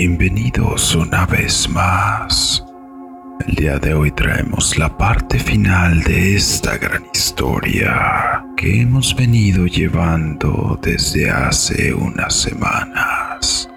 bienvenidos 0.00 0.94
una 0.94 1.26
vez 1.26 1.68
más. 1.68 2.64
El 3.46 3.54
día 3.54 3.78
de 3.78 3.92
hoy 3.92 4.10
traemos 4.10 4.78
la 4.78 4.96
parte 4.96 5.38
final 5.38 6.02
de 6.04 6.36
esta 6.36 6.78
gran 6.78 7.04
historia 7.12 8.42
que 8.56 8.80
hemos 8.80 9.14
venido 9.14 9.66
llevando 9.66 10.78
desde 10.80 11.30
hace 11.30 11.92
unas 11.92 12.34
semanas. 12.34 13.68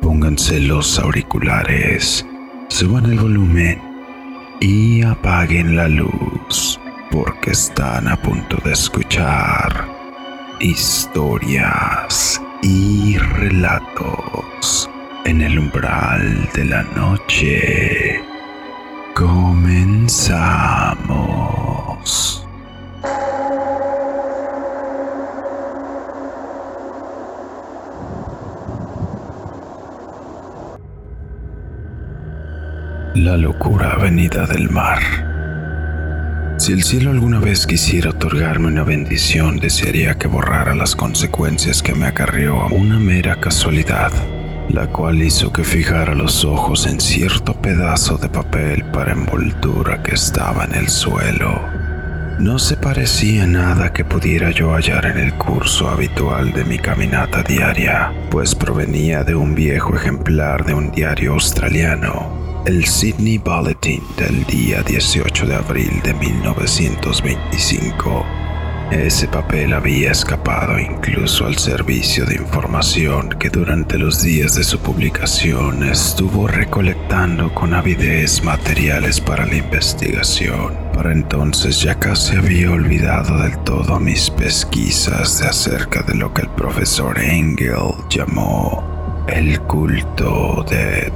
Pónganse 0.00 0.60
los 0.60 0.98
auriculares, 0.98 2.24
suban 2.68 3.04
el 3.04 3.18
volumen 3.18 3.78
y 4.62 5.02
apaguen 5.02 5.76
la 5.76 5.88
luz 5.88 6.80
porque 7.10 7.50
están 7.50 8.08
a 8.08 8.16
punto 8.16 8.56
de 8.64 8.72
escuchar 8.72 9.88
historias 10.58 12.40
y 12.62 13.18
relatos 13.18 14.90
en 15.24 15.42
el 15.42 15.58
umbral 15.58 16.48
de 16.54 16.64
la 16.64 16.82
noche. 16.82 18.22
Comenzamos. 19.14 20.26
La 33.14 33.36
locura 33.36 33.96
venida 33.96 34.46
del 34.46 34.70
mar. 34.70 35.25
Si 36.58 36.72
el 36.72 36.82
cielo 36.82 37.10
alguna 37.10 37.38
vez 37.38 37.66
quisiera 37.66 38.10
otorgarme 38.10 38.68
una 38.68 38.82
bendición, 38.82 39.58
desearía 39.58 40.16
que 40.16 40.26
borrara 40.26 40.74
las 40.74 40.96
consecuencias 40.96 41.82
que 41.82 41.94
me 41.94 42.06
acarrió 42.06 42.66
una 42.68 42.98
mera 42.98 43.40
casualidad 43.40 44.12
la 44.68 44.88
cual 44.88 45.22
hizo 45.22 45.52
que 45.52 45.64
fijara 45.64 46.14
los 46.14 46.44
ojos 46.44 46.86
en 46.86 47.00
cierto 47.00 47.54
pedazo 47.54 48.18
de 48.18 48.28
papel 48.28 48.84
para 48.86 49.12
envoltura 49.12 50.02
que 50.02 50.14
estaba 50.14 50.64
en 50.64 50.74
el 50.74 50.88
suelo. 50.88 51.60
No 52.38 52.58
se 52.58 52.76
parecía 52.76 53.46
nada 53.46 53.92
que 53.92 54.04
pudiera 54.04 54.50
yo 54.50 54.74
hallar 54.74 55.06
en 55.06 55.18
el 55.18 55.34
curso 55.34 55.88
habitual 55.88 56.52
de 56.52 56.64
mi 56.64 56.78
caminata 56.78 57.42
diaria, 57.42 58.12
pues 58.30 58.54
provenía 58.54 59.24
de 59.24 59.34
un 59.34 59.54
viejo 59.54 59.96
ejemplar 59.96 60.66
de 60.66 60.74
un 60.74 60.90
diario 60.90 61.32
australiano, 61.32 62.35
el 62.66 62.84
Sydney 62.84 63.38
Bulletin 63.38 64.02
del 64.16 64.44
día 64.44 64.82
18 64.82 65.46
de 65.46 65.54
abril 65.54 66.02
de 66.02 66.12
1925 66.14 68.26
ese 68.90 69.26
papel 69.26 69.72
había 69.72 70.12
escapado 70.12 70.78
incluso 70.78 71.46
al 71.46 71.58
servicio 71.58 72.24
de 72.24 72.36
información 72.36 73.30
que 73.30 73.50
durante 73.50 73.98
los 73.98 74.22
días 74.22 74.54
de 74.54 74.62
su 74.62 74.78
publicación 74.78 75.82
estuvo 75.82 76.46
recolectando 76.46 77.52
con 77.52 77.74
avidez 77.74 78.44
materiales 78.44 79.20
para 79.20 79.44
la 79.44 79.56
investigación. 79.56 80.78
Para 80.94 81.10
entonces 81.10 81.80
ya 81.80 81.98
casi 81.98 82.36
había 82.36 82.70
olvidado 82.70 83.42
del 83.42 83.58
todo 83.64 83.98
mis 83.98 84.30
pesquisas 84.30 85.40
de 85.40 85.48
acerca 85.48 86.02
de 86.02 86.14
lo 86.14 86.32
que 86.32 86.42
el 86.42 86.50
profesor 86.50 87.18
Engel 87.18 87.92
llamó 88.08 89.24
el 89.26 89.60
culto 89.62 90.64
de 90.70 91.12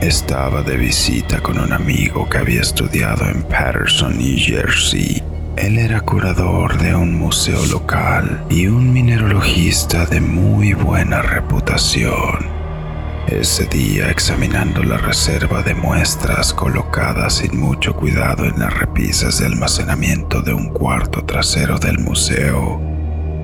Estaba 0.00 0.62
de 0.62 0.76
visita 0.76 1.40
con 1.40 1.58
un 1.58 1.72
amigo 1.72 2.28
que 2.28 2.38
había 2.38 2.62
estudiado 2.62 3.26
en 3.26 3.42
Patterson, 3.42 4.16
New 4.18 4.36
Jersey, 4.38 5.22
él 5.56 5.78
era 5.78 6.00
curador 6.00 6.78
de 6.78 6.94
un 6.94 7.14
museo 7.18 7.64
local 7.66 8.44
y 8.48 8.66
un 8.66 8.92
mineralogista 8.92 10.06
de 10.06 10.20
muy 10.20 10.72
buena 10.72 11.20
reputación. 11.20 12.48
Ese 13.26 13.66
día, 13.66 14.10
examinando 14.10 14.82
la 14.82 14.96
reserva 14.96 15.62
de 15.62 15.74
muestras 15.74 16.54
colocadas 16.54 17.34
sin 17.34 17.60
mucho 17.60 17.94
cuidado 17.94 18.46
en 18.46 18.58
las 18.58 18.72
repisas 18.72 19.38
de 19.38 19.46
almacenamiento 19.46 20.40
de 20.40 20.54
un 20.54 20.70
cuarto 20.70 21.24
trasero 21.24 21.78
del 21.78 21.98
museo, 21.98 22.80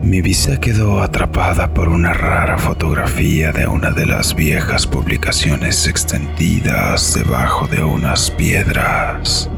mi 0.02 0.20
vista 0.20 0.58
quedó 0.58 1.02
atrapada 1.02 1.72
por 1.72 1.88
una 1.88 2.12
rara 2.12 2.58
fotografía 2.58 3.52
de 3.52 3.66
una 3.66 3.90
de 3.90 4.06
las 4.06 4.34
viejas 4.34 4.86
publicaciones 4.86 5.86
extendidas 5.86 7.14
debajo 7.14 7.66
de 7.66 7.82
unas 7.82 8.30
piedras. 8.30 9.50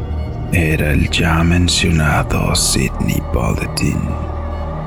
Era 0.52 0.92
el 0.92 1.10
ya 1.10 1.42
mencionado 1.44 2.54
Sydney 2.54 3.22
Bulletin. 3.32 4.00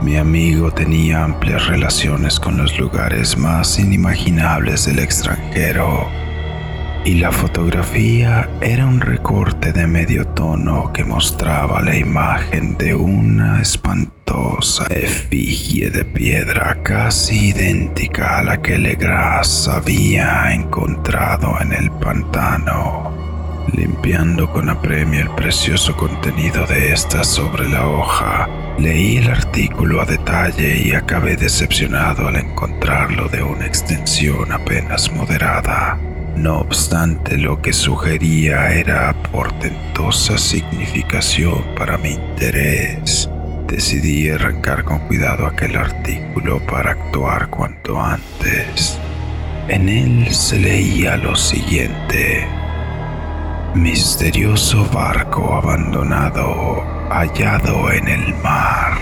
Mi 0.02 0.18
amigo 0.18 0.72
tenía 0.72 1.24
amplias 1.24 1.68
relaciones 1.68 2.40
con 2.40 2.58
los 2.58 2.80
lugares 2.80 3.38
más 3.38 3.78
inimaginables 3.78 4.86
del 4.86 5.00
extranjero 5.00 6.08
y 7.04 7.16
la 7.16 7.32
fotografía 7.32 8.48
era 8.62 8.86
un 8.86 9.02
recorte 9.02 9.74
de 9.74 9.88
medio 9.88 10.28
tono 10.28 10.92
que 10.94 11.04
mostraba 11.04 11.82
la 11.82 11.96
imagen 11.96 12.78
de 12.78 12.94
una 12.94 13.62
espantosa 13.62 14.86
efigie 14.90 15.90
de 15.90 16.06
piedra 16.06 16.78
casi 16.84 17.50
idéntica 17.50 18.38
a 18.38 18.44
la 18.44 18.62
que 18.62 18.78
Legras 18.78 19.68
había 19.68 20.54
encontrado 20.54 21.58
en 21.60 21.74
el 21.74 21.90
pantano. 21.92 23.12
Limpiando 23.74 24.52
con 24.52 24.70
apremio 24.70 25.22
el 25.22 25.30
precioso 25.32 25.96
contenido 25.96 26.66
de 26.68 26.94
esta 26.94 27.24
sobre 27.24 27.68
la 27.70 27.88
hoja, 27.88 28.48
leí 28.78 29.18
el 29.18 29.30
artículo 29.30 30.02
a 30.02 30.06
detalle 30.06 30.78
y 30.84 30.94
acabé 30.94 31.36
decepcionado 31.36 32.28
al 32.28 32.36
encontrarlo 32.36 33.28
de 33.30 33.42
una 33.42 33.66
extensión 33.66 34.52
apenas 34.52 35.12
moderada. 35.14 35.98
No 36.42 36.58
obstante, 36.58 37.38
lo 37.38 37.62
que 37.62 37.72
sugería 37.72 38.72
era 38.72 39.14
portentosa 39.32 40.40
significación 40.40 41.64
para 41.78 42.00
mi 42.00 42.14
interés. 42.14 43.30
Decidí 43.68 44.28
arrancar 44.28 44.84
con 44.84 44.98
cuidado 45.02 45.46
aquel 45.46 45.76
artículo 45.76 46.60
para 46.66 46.94
actuar 46.94 47.48
cuanto 47.52 48.02
antes. 48.02 48.98
En 49.68 49.88
él 49.88 50.34
se 50.34 50.58
leía 50.58 51.16
lo 51.16 51.36
siguiente. 51.36 52.48
Misterioso 53.76 54.90
barco 54.92 55.54
abandonado 55.54 56.84
hallado 57.12 57.92
en 57.92 58.08
el 58.08 58.34
mar. 58.42 58.98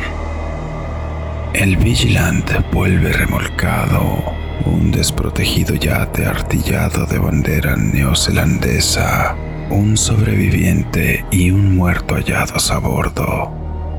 El 1.54 1.78
Vigilant 1.78 2.52
vuelve 2.74 3.14
remolcado, 3.14 4.39
un 4.66 4.92
desprotegido 4.92 5.76
yate 5.76 6.26
artillado 6.26 7.06
de 7.06 7.18
bandera 7.18 7.76
neozelandesa, 7.76 9.36
un 9.70 9.98
sobreviviente 9.98 11.26
y 11.32 11.52
un 11.52 11.76
muerto 11.76 12.16
hallados 12.16 12.72
a 12.72 12.80
bordo. 12.80 13.52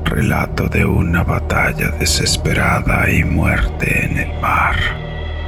Relato 0.05 0.67
de 0.67 0.83
una 0.83 1.23
batalla 1.23 1.91
desesperada 1.91 3.09
y 3.09 3.23
muerte 3.23 4.05
en 4.05 4.17
el 4.17 4.41
mar. 4.41 4.75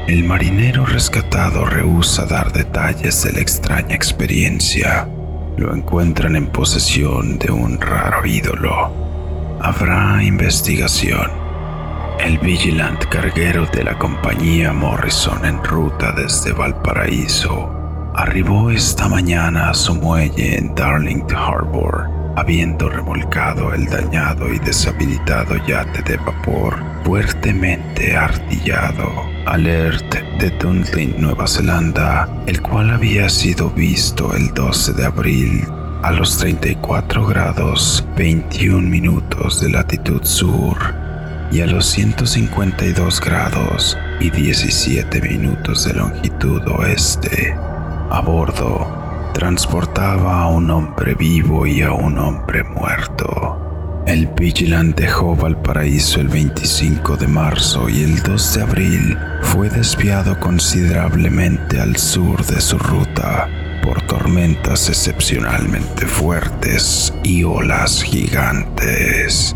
El 0.08 0.24
marinero 0.24 0.86
rescatado 0.86 1.66
rehúsa 1.66 2.26
dar 2.26 2.52
detalles 2.52 3.24
de 3.24 3.34
la 3.34 3.40
extraña 3.40 3.96
experiencia. 3.96 5.08
Lo 5.58 5.74
encuentran 5.74 6.36
en 6.36 6.48
posesión 6.48 7.38
de 7.40 7.52
un 7.52 7.80
raro 7.80 8.26
ídolo. 8.26 8.92
Habrá 9.62 10.24
investigación. 10.24 11.43
El 12.20 12.38
Vigilant 12.40 13.04
carguero 13.06 13.66
de 13.68 13.84
la 13.84 13.98
compañía 13.98 14.72
Morrison 14.72 15.44
en 15.46 15.64
ruta 15.64 16.14
desde 16.14 16.54
Valparaíso 16.54 17.70
arribó 18.16 18.72
esta 18.72 19.10
mañana 19.10 19.70
a 19.70 19.74
su 19.74 19.96
muelle 19.96 20.58
en 20.58 20.74
Darlington 20.74 21.38
Harbor, 21.38 22.10
habiendo 22.36 22.90
remolcado 22.90 23.74
el 23.74 23.88
dañado 23.88 24.54
y 24.54 24.60
deshabilitado 24.60 25.56
yate 25.66 26.02
de 26.04 26.18
vapor 26.18 26.82
fuertemente 27.04 28.16
artillado. 28.16 29.10
Alert 29.46 30.16
de 30.40 30.50
Dunedin, 30.52 31.16
Nueva 31.20 31.48
Zelanda, 31.48 32.30
el 32.48 32.62
cual 32.62 32.92
había 32.92 33.28
sido 33.28 33.70
visto 33.70 34.34
el 34.34 34.54
12 34.54 34.94
de 34.94 35.06
abril 35.06 35.68
a 36.04 36.12
los 36.12 36.38
34 36.38 37.26
grados 37.26 38.06
21 38.16 38.88
minutos 38.88 39.62
de 39.62 39.70
latitud 39.70 40.24
sur 40.24 41.03
y 41.52 41.62
a 41.62 41.68
los 41.68 41.86
152 41.88 43.22
grados 43.22 43.98
y 44.20 44.30
17 44.30 45.22
minutos 45.22 45.86
de 45.86 45.94
longitud 45.94 46.62
oeste. 46.68 47.56
A 48.10 48.22
bordo, 48.22 49.32
transportaba 49.34 50.44
a 50.44 50.48
un 50.48 50.70
hombre 50.70 51.16
vivo 51.16 51.66
y 51.66 51.82
a 51.82 51.92
un 51.92 52.18
hombre 52.18 52.64
muerto. 52.64 53.60
El 54.06 54.28
Vigilant 54.28 54.98
dejó 54.98 55.36
Valparaíso 55.36 56.20
el 56.20 56.28
25 56.28 57.16
de 57.16 57.28
marzo 57.28 57.88
y 57.88 58.04
el 58.04 58.22
2 58.22 58.54
de 58.54 58.62
abril 58.62 59.18
fue 59.42 59.70
desviado 59.70 60.38
considerablemente 60.40 61.80
al 61.80 61.96
sur 61.96 62.46
de 62.46 62.60
su 62.60 62.78
ruta 62.78 63.48
por 63.82 64.02
tormentas 64.02 64.90
excepcionalmente 64.90 66.06
fuertes 66.06 67.14
y 67.24 67.44
olas 67.44 68.04
gigantes. 68.04 69.56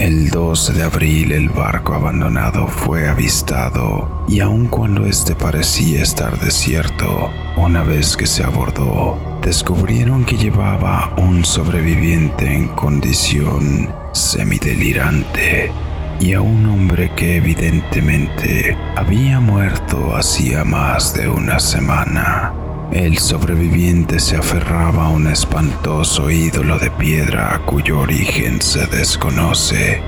El 0.00 0.28
12 0.28 0.72
de 0.72 0.82
abril 0.82 1.30
el 1.30 1.48
barco 1.50 1.94
abandonado 1.94 2.66
fue 2.66 3.08
avistado 3.08 4.24
y 4.26 4.40
aun 4.40 4.66
cuando 4.66 5.06
este 5.06 5.36
parecía 5.36 6.02
estar 6.02 6.36
desierto, 6.40 7.30
una 7.56 7.84
vez 7.84 8.16
que 8.16 8.26
se 8.26 8.42
abordó, 8.42 9.16
descubrieron 9.40 10.24
que 10.24 10.36
llevaba 10.36 11.14
un 11.16 11.44
sobreviviente 11.44 12.52
en 12.52 12.68
condición 12.68 13.88
semidelirante 14.12 15.70
y 16.18 16.32
a 16.32 16.40
un 16.40 16.66
hombre 16.66 17.12
que 17.14 17.36
evidentemente 17.36 18.76
había 18.96 19.38
muerto 19.38 20.16
hacía 20.16 20.64
más 20.64 21.14
de 21.14 21.28
una 21.28 21.60
semana. 21.60 22.52
El 22.94 23.18
sobreviviente 23.18 24.20
se 24.20 24.36
aferraba 24.36 25.06
a 25.06 25.08
un 25.08 25.26
espantoso 25.26 26.30
ídolo 26.30 26.78
de 26.78 26.92
piedra 26.92 27.60
cuyo 27.66 27.98
origen 27.98 28.62
se 28.62 28.86
desconoce, 28.86 30.00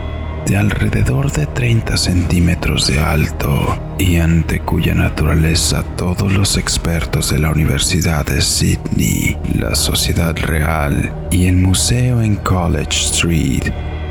de 0.47 0.57
alrededor 0.57 1.33
de 1.33 1.47
30 1.47 1.97
centímetros 1.97 2.87
de 2.87 3.01
alto 3.01 3.77
y 3.99 4.19
ante 4.19 4.61
cuya 4.61 4.95
naturaleza 4.95 5.83
todos 5.97 6.33
los 6.33 6.57
expertos 6.57 7.31
de 7.31 7.41
la 7.41 7.51
Universidad 7.51 8.25
de 8.25 8.41
Sydney, 8.41 9.37
la 9.59 9.75
Sociedad 9.75 10.37
Real 10.37 11.13
y 11.33 11.49
el 11.49 11.57
museo 11.57 12.23
en 12.23 12.37
College 12.37 12.97
Street 12.97 13.65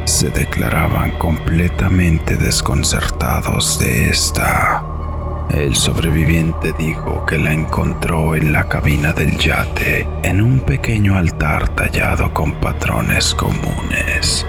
se 0.03 0.29
declaraban 0.31 1.11
completamente 1.11 2.35
desconcertados 2.35 3.79
de 3.79 4.09
esta. 4.09 4.84
El 5.49 5.75
sobreviviente 5.75 6.73
dijo 6.77 7.25
que 7.25 7.37
la 7.37 7.53
encontró 7.53 8.35
en 8.35 8.51
la 8.51 8.67
cabina 8.67 9.13
del 9.13 9.37
yate, 9.37 10.07
en 10.23 10.41
un 10.41 10.59
pequeño 10.59 11.17
altar 11.17 11.69
tallado 11.75 12.33
con 12.33 12.53
patrones 12.59 13.33
comunes. 13.35 14.45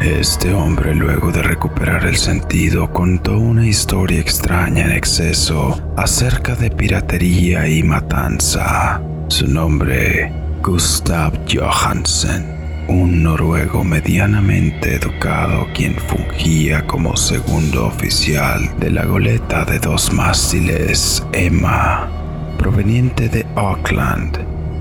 Este 0.00 0.52
hombre, 0.52 0.94
luego 0.94 1.30
de 1.30 1.42
recuperar 1.42 2.06
el 2.06 2.16
sentido, 2.16 2.90
contó 2.90 3.38
una 3.38 3.66
historia 3.66 4.20
extraña 4.20 4.84
en 4.84 4.92
exceso 4.92 5.80
acerca 5.96 6.56
de 6.56 6.70
piratería 6.70 7.68
y 7.68 7.82
matanza. 7.82 9.00
Su 9.28 9.46
nombre, 9.46 10.32
Gustav 10.62 11.32
Johansen 11.48 12.61
un 12.88 13.22
noruego 13.22 13.84
medianamente 13.84 14.96
educado 14.96 15.68
quien 15.74 15.94
fungía 15.94 16.86
como 16.86 17.16
segundo 17.16 17.86
oficial 17.86 18.70
de 18.78 18.90
la 18.90 19.04
goleta 19.04 19.64
de 19.64 19.78
dos 19.78 20.12
mástiles 20.12 21.24
Emma, 21.32 22.08
proveniente 22.58 23.28
de 23.28 23.46
Auckland, 23.56 24.38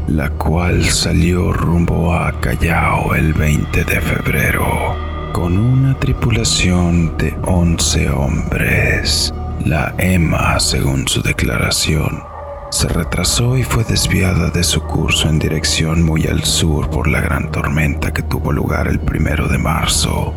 la 0.07 0.29
cual 0.31 0.85
salió 0.85 1.53
rumbo 1.53 2.13
a 2.13 2.39
Callao 2.39 3.15
el 3.15 3.33
20 3.33 3.83
de 3.83 4.01
febrero 4.01 4.95
con 5.33 5.57
una 5.57 5.97
tripulación 5.97 7.17
de 7.17 7.35
11 7.43 8.09
hombres. 8.09 9.33
La 9.65 9.93
Emma, 9.97 10.59
según 10.59 11.07
su 11.07 11.21
declaración, 11.21 12.30
se 12.71 12.87
retrasó 12.87 13.57
y 13.57 13.63
fue 13.63 13.83
desviada 13.83 14.49
de 14.49 14.63
su 14.63 14.81
curso 14.81 15.27
en 15.27 15.39
dirección 15.39 16.03
muy 16.03 16.25
al 16.25 16.45
sur 16.45 16.89
por 16.89 17.09
la 17.09 17.19
gran 17.19 17.51
tormenta 17.51 18.13
que 18.13 18.23
tuvo 18.23 18.53
lugar 18.53 18.87
el 18.87 18.99
primero 18.99 19.49
de 19.49 19.57
marzo. 19.57 20.33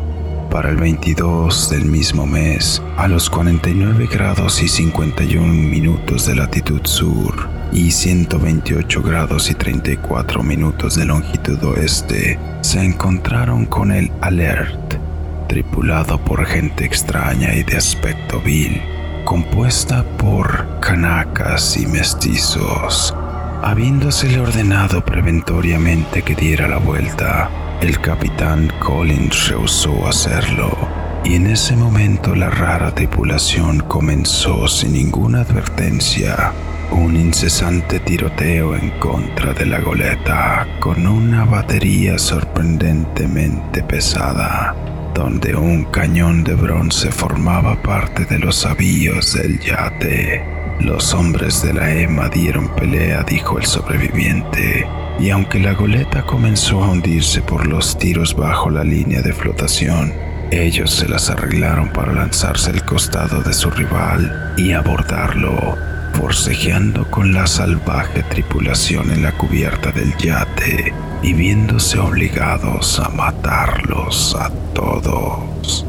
Para 0.51 0.69
el 0.69 0.75
22 0.75 1.69
del 1.69 1.85
mismo 1.85 2.27
mes, 2.27 2.81
a 2.97 3.07
los 3.07 3.29
49 3.29 4.07
grados 4.11 4.61
y 4.61 4.67
51 4.67 5.47
minutos 5.47 6.25
de 6.25 6.35
latitud 6.35 6.81
sur 6.83 7.49
y 7.71 7.89
128 7.91 9.01
grados 9.01 9.49
y 9.49 9.53
34 9.53 10.43
minutos 10.43 10.95
de 10.95 11.05
longitud 11.05 11.63
oeste, 11.63 12.37
se 12.61 12.83
encontraron 12.83 13.65
con 13.65 13.91
el 13.93 14.11
Alert, 14.19 14.95
tripulado 15.47 16.17
por 16.19 16.45
gente 16.45 16.85
extraña 16.85 17.55
y 17.55 17.63
de 17.63 17.77
aspecto 17.77 18.41
vil 18.41 18.94
compuesta 19.25 20.03
por 20.17 20.79
canacas 20.79 21.75
y 21.77 21.87
mestizos. 21.87 23.13
Habiéndosele 23.63 24.39
ordenado 24.39 25.03
preventoriamente 25.03 26.21
que 26.21 26.35
diera 26.35 26.67
la 26.67 26.77
vuelta, 26.77 27.49
el 27.81 27.99
capitán 27.99 28.71
Collins 28.79 29.49
rehusó 29.49 30.07
hacerlo, 30.07 30.71
y 31.23 31.35
en 31.35 31.47
ese 31.47 31.75
momento 31.75 32.35
la 32.35 32.51
rara 32.51 32.93
tripulación 32.93 33.79
comenzó 33.79 34.67
sin 34.67 34.93
ninguna 34.93 35.41
advertencia 35.41 36.53
un 36.91 37.15
incesante 37.15 37.99
tiroteo 37.99 38.75
en 38.75 38.91
contra 38.99 39.53
de 39.53 39.65
la 39.65 39.79
goleta 39.79 40.67
con 40.79 41.07
una 41.07 41.43
batería 41.43 42.19
sorprendentemente 42.19 43.81
pesada 43.81 44.75
donde 45.15 45.55
un 45.55 45.85
cañón 45.85 46.43
de 46.43 46.53
bronce 46.53 47.09
formaba 47.09 47.81
parte 47.81 48.25
de 48.25 48.37
los 48.37 48.65
avíos 48.65 49.33
del 49.33 49.59
yate. 49.59 50.43
Los 50.81 51.13
hombres 51.13 51.63
de 51.63 51.73
la 51.73 51.91
EMA 51.91 52.27
dieron 52.27 52.67
pelea, 52.75 53.23
dijo 53.23 53.57
el 53.57 53.65
sobreviviente, 53.65 54.85
y 55.17 55.29
aunque 55.29 55.59
la 55.59 55.73
goleta 55.73 56.23
comenzó 56.23 56.83
a 56.83 56.91
hundirse 56.91 57.41
por 57.41 57.65
los 57.65 57.97
tiros 57.97 58.35
bajo 58.35 58.69
la 58.69 58.83
línea 58.83 59.21
de 59.21 59.31
flotación, 59.31 60.13
ellos 60.51 60.91
se 60.91 61.07
las 61.07 61.29
arreglaron 61.29 61.91
para 61.93 62.11
lanzarse 62.11 62.69
al 62.71 62.83
costado 62.83 63.41
de 63.41 63.53
su 63.53 63.69
rival 63.71 64.53
y 64.57 64.73
abordarlo, 64.73 65.77
forcejeando 66.15 67.09
con 67.11 67.33
la 67.33 67.45
salvaje 67.45 68.23
tripulación 68.23 69.11
en 69.11 69.23
la 69.23 69.33
cubierta 69.33 69.91
del 69.91 70.15
yate 70.17 70.93
y 71.21 71.33
viéndose 71.33 71.99
obligados 71.99 72.99
a 72.99 73.09
matarlos 73.09 74.35
a 74.39 74.49
todos, 74.73 75.85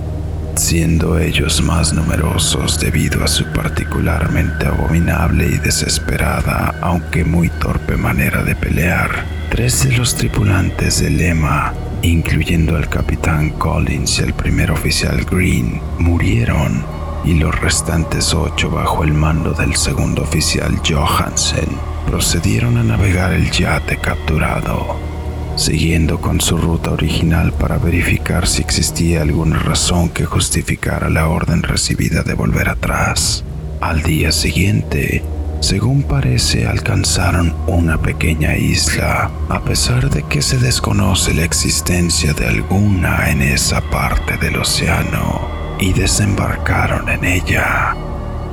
siendo 0.56 1.18
ellos 1.18 1.62
más 1.62 1.92
numerosos 1.92 2.80
debido 2.80 3.22
a 3.22 3.28
su 3.28 3.44
particularmente 3.52 4.66
abominable 4.66 5.46
y 5.46 5.58
desesperada, 5.58 6.74
aunque 6.80 7.24
muy 7.24 7.48
torpe 7.48 7.96
manera 7.96 8.42
de 8.42 8.56
pelear. 8.56 9.24
Tres 9.50 9.88
de 9.88 9.96
los 9.96 10.16
tripulantes 10.16 11.00
del 11.00 11.18
lema, 11.18 11.72
incluyendo 12.02 12.76
al 12.76 12.88
capitán 12.88 13.50
Collins 13.50 14.18
y 14.18 14.22
el 14.22 14.34
primer 14.34 14.70
oficial 14.72 15.24
Green, 15.24 15.80
murieron 15.98 16.95
y 17.26 17.34
los 17.34 17.60
restantes 17.60 18.32
ocho 18.32 18.70
bajo 18.70 19.04
el 19.04 19.12
mando 19.12 19.52
del 19.52 19.76
segundo 19.76 20.22
oficial 20.22 20.80
Johansen 20.88 21.68
procedieron 22.06 22.78
a 22.78 22.84
navegar 22.84 23.32
el 23.32 23.50
yate 23.50 23.98
capturado 23.98 24.96
siguiendo 25.56 26.20
con 26.20 26.40
su 26.40 26.58
ruta 26.58 26.92
original 26.92 27.52
para 27.52 27.78
verificar 27.78 28.46
si 28.46 28.60
existía 28.60 29.22
alguna 29.22 29.58
razón 29.58 30.10
que 30.10 30.26
justificara 30.26 31.08
la 31.08 31.28
orden 31.28 31.62
recibida 31.62 32.22
de 32.22 32.34
volver 32.34 32.68
atrás. 32.68 33.42
Al 33.80 34.02
día 34.02 34.32
siguiente, 34.32 35.22
según 35.60 36.02
parece, 36.02 36.66
alcanzaron 36.66 37.54
una 37.66 37.98
pequeña 37.98 38.56
isla, 38.56 39.30
a 39.48 39.64
pesar 39.64 40.10
de 40.10 40.22
que 40.24 40.42
se 40.42 40.58
desconoce 40.58 41.32
la 41.32 41.44
existencia 41.44 42.34
de 42.34 42.46
alguna 42.46 43.30
en 43.30 43.40
esa 43.40 43.80
parte 43.80 44.36
del 44.36 44.56
océano, 44.56 45.55
y 45.86 45.92
desembarcaron 45.92 47.08
en 47.08 47.24
ella. 47.24 47.94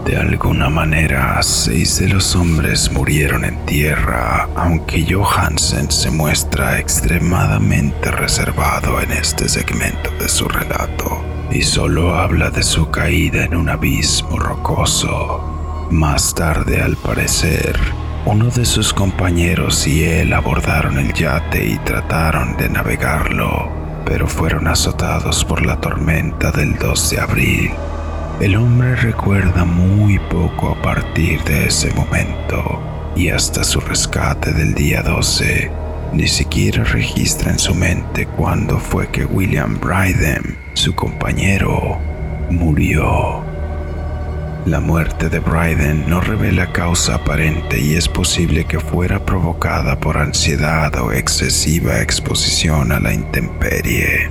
De 0.05 0.17
alguna 0.17 0.69
manera, 0.69 1.41
seis 1.41 1.97
de 1.97 2.09
los 2.09 2.35
hombres 2.35 2.91
murieron 2.91 3.43
en 3.43 3.57
tierra, 3.65 4.47
aunque 4.55 5.03
Johansen 5.11 5.89
se 5.89 6.11
muestra 6.11 6.77
extremadamente 6.77 8.11
reservado 8.11 9.01
en 9.01 9.13
este 9.13 9.49
segmento 9.49 10.11
de 10.19 10.29
su 10.29 10.47
relato 10.47 11.23
y 11.49 11.63
solo 11.63 12.13
habla 12.13 12.51
de 12.51 12.61
su 12.61 12.91
caída 12.91 13.45
en 13.45 13.55
un 13.55 13.69
abismo 13.69 14.37
rocoso. 14.37 15.87
Más 15.89 16.35
tarde, 16.35 16.83
al 16.83 16.97
parecer, 16.97 17.79
uno 18.25 18.45
de 18.51 18.65
sus 18.65 18.93
compañeros 18.93 19.87
y 19.87 20.03
él 20.03 20.33
abordaron 20.33 20.99
el 20.99 21.11
yate 21.13 21.65
y 21.65 21.77
trataron 21.79 22.57
de 22.57 22.69
navegarlo, 22.69 23.82
pero 24.05 24.27
fueron 24.27 24.67
azotados 24.67 25.45
por 25.45 25.65
la 25.65 25.79
tormenta 25.79 26.51
del 26.51 26.77
2 26.77 27.09
de 27.09 27.19
abril 27.19 27.71
el 28.39 28.55
hombre 28.55 28.95
recuerda 28.95 29.63
muy 29.63 30.19
poco 30.19 30.69
a 30.71 30.81
partir 30.81 31.41
de 31.43 31.67
ese 31.67 31.93
momento 31.93 32.81
y 33.15 33.29
hasta 33.29 33.63
su 33.63 33.79
rescate 33.79 34.51
del 34.51 34.73
día 34.73 35.03
12 35.03 35.71
ni 36.13 36.27
siquiera 36.27 36.83
registra 36.83 37.51
en 37.51 37.59
su 37.59 37.73
mente 37.73 38.25
cuándo 38.25 38.79
fue 38.79 39.07
que 39.07 39.25
William 39.25 39.79
Bryden, 39.79 40.57
su 40.73 40.93
compañero, 40.93 41.97
murió. 42.49 43.52
La 44.65 44.79
muerte 44.79 45.27
de 45.27 45.39
Bryden 45.39 46.09
no 46.09 46.21
revela 46.21 46.71
causa 46.71 47.15
aparente 47.15 47.81
y 47.81 47.95
es 47.95 48.07
posible 48.07 48.63
que 48.63 48.79
fuera 48.79 49.25
provocada 49.25 49.99
por 49.99 50.17
ansiedad 50.17 50.95
o 51.01 51.11
excesiva 51.11 51.99
exposición 51.99 52.93
a 52.93 52.99
la 53.01 53.13
intemperie. 53.13 54.29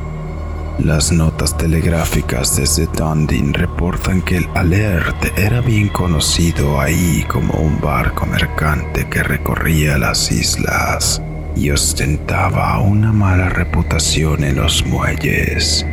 Las 0.79 1.13
notas 1.13 1.55
telegráficas 1.59 2.57
desde 2.57 2.87
Dundee 2.87 3.53
reportan 3.53 4.23
que 4.23 4.39
el 4.39 4.49
Alert 4.55 5.39
era 5.39 5.61
bien 5.61 5.89
conocido 5.89 6.81
ahí 6.81 7.27
como 7.29 7.53
un 7.55 7.79
barco 7.79 8.25
mercante 8.25 9.07
que 9.11 9.23
recorría 9.23 9.99
las 9.99 10.33
islas 10.33 11.21
y 11.55 11.71
ostentaba 11.71 12.81
una 12.81 13.13
mala 13.13 13.51
reputación 13.51 14.45
en 14.45 14.57
los 14.57 14.87
muelles. 14.87 15.87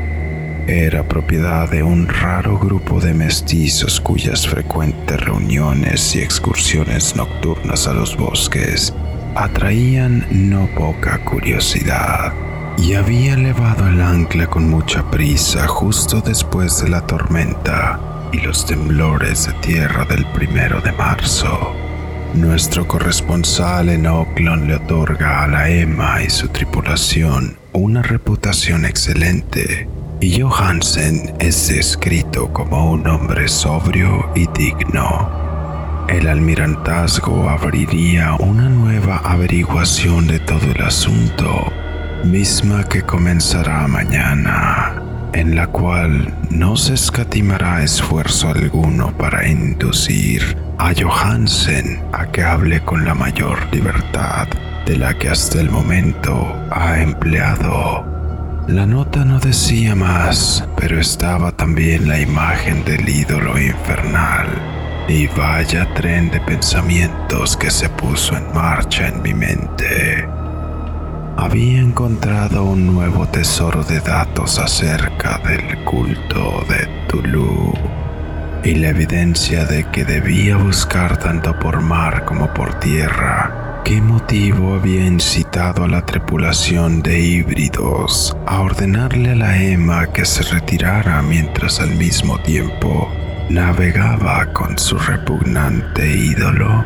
Era 0.69 1.07
propiedad 1.07 1.67
de 1.67 1.81
un 1.81 2.07
raro 2.07 2.59
grupo 2.59 3.01
de 3.01 3.13
mestizos 3.13 3.99
cuyas 3.99 4.47
frecuentes 4.47 5.19
reuniones 5.19 6.15
y 6.15 6.19
excursiones 6.19 7.15
nocturnas 7.15 7.87
a 7.87 7.93
los 7.93 8.15
bosques 8.15 8.93
atraían 9.35 10.27
no 10.29 10.69
poca 10.75 11.17
curiosidad. 11.25 12.33
Y 12.77 12.93
había 12.93 13.35
levado 13.35 13.87
el 13.87 13.99
ancla 13.99 14.45
con 14.47 14.69
mucha 14.69 15.09
prisa 15.09 15.67
justo 15.67 16.21
después 16.21 16.81
de 16.83 16.89
la 16.89 17.01
tormenta 17.01 17.99
y 18.31 18.39
los 18.41 18.65
temblores 18.65 19.47
de 19.47 19.53
tierra 19.53 20.05
del 20.05 20.25
primero 20.27 20.81
de 20.81 20.91
marzo. 20.91 21.73
Nuestro 22.35 22.87
corresponsal 22.87 23.89
en 23.89 24.05
Oakland 24.05 24.67
le 24.67 24.75
otorga 24.75 25.43
a 25.43 25.47
la 25.47 25.67
Emma 25.67 26.21
y 26.21 26.29
su 26.29 26.47
tripulación 26.49 27.57
una 27.73 28.03
reputación 28.03 28.85
excelente 28.85 29.89
y 30.19 30.41
Johansen 30.41 31.33
es 31.39 31.67
descrito 31.69 32.51
como 32.51 32.91
un 32.91 33.07
hombre 33.07 33.47
sobrio 33.47 34.29
y 34.35 34.47
digno. 34.47 35.29
El 36.07 36.27
almirantazgo 36.27 37.49
abriría 37.49 38.35
una 38.39 38.67
nueva 38.67 39.17
averiguación 39.23 40.27
de 40.27 40.39
todo 40.39 40.65
el 40.71 40.81
asunto, 40.81 41.71
misma 42.23 42.83
que 42.83 43.03
comenzará 43.03 43.87
mañana 43.87 45.03
en 45.33 45.55
la 45.55 45.67
cual 45.67 46.33
no 46.49 46.75
se 46.75 46.95
escatimará 46.95 47.83
esfuerzo 47.83 48.49
alguno 48.49 49.15
para 49.17 49.47
inducir 49.47 50.57
a 50.77 50.91
Johansen 50.93 52.01
a 52.13 52.31
que 52.31 52.43
hable 52.43 52.81
con 52.81 53.05
la 53.05 53.13
mayor 53.13 53.59
libertad 53.71 54.47
de 54.85 54.97
la 54.97 55.17
que 55.17 55.29
hasta 55.29 55.61
el 55.61 55.69
momento 55.69 56.55
ha 56.71 56.99
empleado. 56.99 58.18
La 58.69 58.85
nota 58.85 59.25
no 59.25 59.39
decía 59.39 59.95
más, 59.95 60.63
pero 60.77 60.99
estaba 60.99 61.51
también 61.51 62.07
la 62.07 62.19
imagen 62.21 62.85
del 62.85 63.09
ídolo 63.09 63.59
infernal. 63.59 64.47
Y 65.07 65.25
vaya 65.25 65.91
tren 65.95 66.29
de 66.29 66.39
pensamientos 66.39 67.57
que 67.57 67.71
se 67.71 67.89
puso 67.89 68.37
en 68.37 68.53
marcha 68.53 69.07
en 69.07 69.23
mi 69.23 69.33
mente 69.33 70.27
había 71.35 71.79
encontrado 71.79 72.65
un 72.65 72.85
nuevo 72.85 73.25
tesoro 73.25 73.81
de 73.83 74.01
datos 74.01 74.59
acerca 74.59 75.37
del 75.39 75.85
culto 75.85 76.65
de 76.67 76.85
Tulu 77.07 77.73
y 78.65 78.75
la 78.75 78.89
evidencia 78.89 79.63
de 79.63 79.85
que 79.85 80.03
debía 80.03 80.57
buscar 80.57 81.17
tanto 81.17 81.57
por 81.57 81.79
mar 81.79 82.25
como 82.25 82.53
por 82.53 82.77
tierra 82.81 83.58
qué 83.83 84.01
motivo 84.01 84.75
había 84.75 85.05
incitado 85.05 85.83
a 85.83 85.87
la 85.87 86.05
tripulación 86.05 87.01
de 87.01 87.19
híbridos 87.19 88.35
a 88.45 88.61
ordenarle 88.61 89.31
a 89.31 89.35
la 89.35 89.61
Emma 89.61 90.07
que 90.07 90.25
se 90.25 90.43
retirara 90.43 91.21
mientras 91.21 91.79
al 91.79 91.95
mismo 91.95 92.39
tiempo 92.39 93.11
navegaba 93.49 94.45
con 94.53 94.77
su 94.77 94.97
repugnante 94.97 96.09
ídolo. 96.09 96.83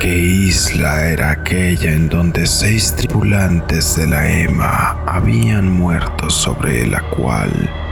¿Qué 0.00 0.16
isla 0.16 1.08
era 1.08 1.30
aquella 1.32 1.92
en 1.92 2.08
donde 2.08 2.46
seis 2.46 2.94
tripulantes 2.94 3.96
de 3.96 4.06
la 4.06 4.30
EMA 4.30 4.96
habían 5.06 5.72
muerto 5.72 6.30
sobre 6.30 6.86
la 6.86 7.00
cual 7.00 7.50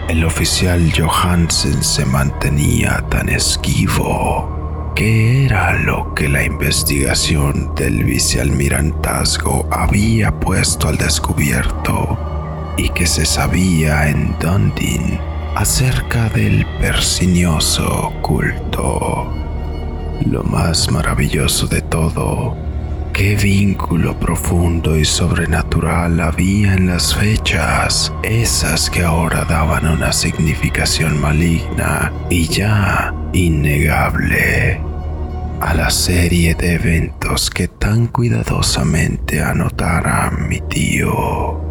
el 0.08 0.24
oficial 0.24 0.92
Johansen 0.96 1.82
se 1.82 2.04
mantenía 2.06 3.04
tan 3.10 3.28
esquivo? 3.28 4.55
¿Qué 4.96 5.44
era 5.44 5.74
lo 5.74 6.14
que 6.14 6.26
la 6.26 6.42
investigación 6.42 7.74
del 7.74 8.02
vicealmirantazgo 8.02 9.68
había 9.70 10.40
puesto 10.40 10.88
al 10.88 10.96
descubierto 10.96 12.18
y 12.78 12.88
que 12.88 13.06
se 13.06 13.26
sabía 13.26 14.08
en 14.08 14.34
Dundee 14.38 15.20
acerca 15.54 16.30
del 16.30 16.64
persinioso 16.80 18.10
culto? 18.22 19.30
Lo 20.24 20.42
más 20.44 20.90
maravilloso 20.90 21.66
de 21.66 21.82
todo, 21.82 22.56
qué 23.16 23.34
vínculo 23.34 24.20
profundo 24.20 24.94
y 24.98 25.06
sobrenatural 25.06 26.20
había 26.20 26.74
en 26.74 26.88
las 26.88 27.14
fechas, 27.14 28.12
esas 28.22 28.90
que 28.90 29.04
ahora 29.04 29.46
daban 29.46 29.88
una 29.88 30.12
significación 30.12 31.18
maligna 31.18 32.12
y 32.28 32.46
ya 32.46 33.14
innegable 33.32 34.78
a 35.62 35.72
la 35.72 35.88
serie 35.88 36.54
de 36.56 36.74
eventos 36.74 37.48
que 37.48 37.68
tan 37.68 38.08
cuidadosamente 38.08 39.40
anotara 39.40 40.30
mi 40.30 40.60
tío. 40.60 41.65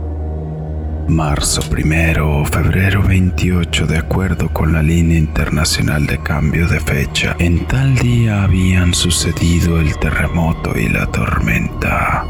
Marzo 1.07 1.61
primero 1.69 2.39
o 2.39 2.45
febrero 2.45 3.03
28 3.03 3.85
de 3.85 3.97
acuerdo 3.97 4.49
con 4.49 4.73
la 4.73 4.81
línea 4.81 5.19
internacional 5.19 6.07
de 6.07 6.17
cambio 6.17 6.67
de 6.67 6.79
fecha. 6.79 7.35
En 7.37 7.67
tal 7.67 7.95
día 7.95 8.43
habían 8.43 8.93
sucedido 8.93 9.79
el 9.79 9.95
terremoto 9.99 10.75
y 10.77 10.89
la 10.89 11.05
tormenta. 11.05 12.25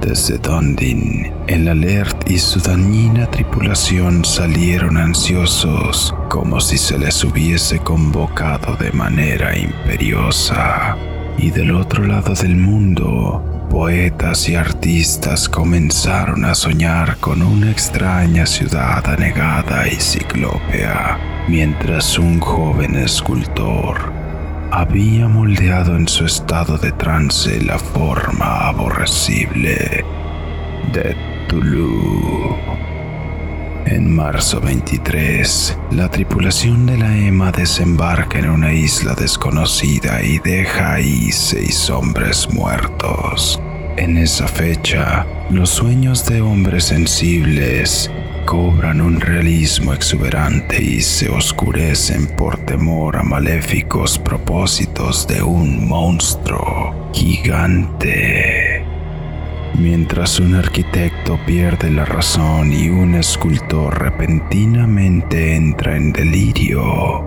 Desde 0.00 0.38
Dundee, 0.38 1.32
el 1.48 1.68
Alert 1.68 2.30
y 2.30 2.38
su 2.38 2.60
dañina 2.60 3.30
tripulación 3.30 4.24
salieron 4.24 4.96
ansiosos, 4.96 6.14
como 6.30 6.60
si 6.60 6.78
se 6.78 6.98
les 6.98 7.22
hubiese 7.24 7.78
convocado 7.80 8.74
de 8.76 8.90
manera 8.92 9.56
imperiosa. 9.58 10.96
Y 11.36 11.50
del 11.50 11.72
otro 11.72 12.04
lado 12.04 12.34
del 12.34 12.56
mundo, 12.56 13.44
poetas 13.68 14.48
y 14.48 14.56
artistas 14.56 15.48
comenzaron 15.48 16.44
a 16.44 16.54
soñar 16.54 17.18
con 17.18 17.42
una 17.42 17.70
extraña 17.70 18.46
ciudad 18.46 19.06
anegada 19.06 19.86
y 19.88 19.96
ciclópea, 19.96 21.46
mientras 21.48 22.18
un 22.18 22.40
joven 22.40 22.96
escultor 22.96 24.12
había 24.70 25.28
moldeado 25.28 25.96
en 25.96 26.08
su 26.08 26.26
estado 26.26 26.78
de 26.78 26.92
trance 26.92 27.60
la 27.62 27.78
forma 27.78 28.68
aborrecible 28.68 30.04
de 30.92 31.16
Tulu. 31.48 32.87
En 33.90 34.14
marzo 34.14 34.60
23, 34.60 35.78
la 35.92 36.10
tripulación 36.10 36.84
de 36.84 36.98
la 36.98 37.16
EMA 37.16 37.50
desembarca 37.52 38.38
en 38.38 38.50
una 38.50 38.70
isla 38.70 39.14
desconocida 39.14 40.22
y 40.22 40.38
deja 40.40 40.92
ahí 40.92 41.32
seis 41.32 41.88
hombres 41.88 42.50
muertos. 42.52 43.58
En 43.96 44.18
esa 44.18 44.46
fecha, 44.46 45.26
los 45.48 45.70
sueños 45.70 46.26
de 46.26 46.42
hombres 46.42 46.84
sensibles 46.84 48.10
cobran 48.44 49.00
un 49.00 49.22
realismo 49.22 49.94
exuberante 49.94 50.82
y 50.82 51.00
se 51.00 51.30
oscurecen 51.30 52.26
por 52.36 52.58
temor 52.58 53.16
a 53.16 53.22
maléficos 53.22 54.18
propósitos 54.18 55.26
de 55.26 55.42
un 55.42 55.88
monstruo 55.88 57.10
gigante. 57.14 58.67
Mientras 59.78 60.40
un 60.40 60.56
arquitecto 60.56 61.38
pierde 61.46 61.88
la 61.92 62.04
razón 62.04 62.72
y 62.72 62.88
un 62.88 63.14
escultor 63.14 64.02
repentinamente 64.02 65.54
entra 65.54 65.96
en 65.96 66.12
delirio. 66.12 67.24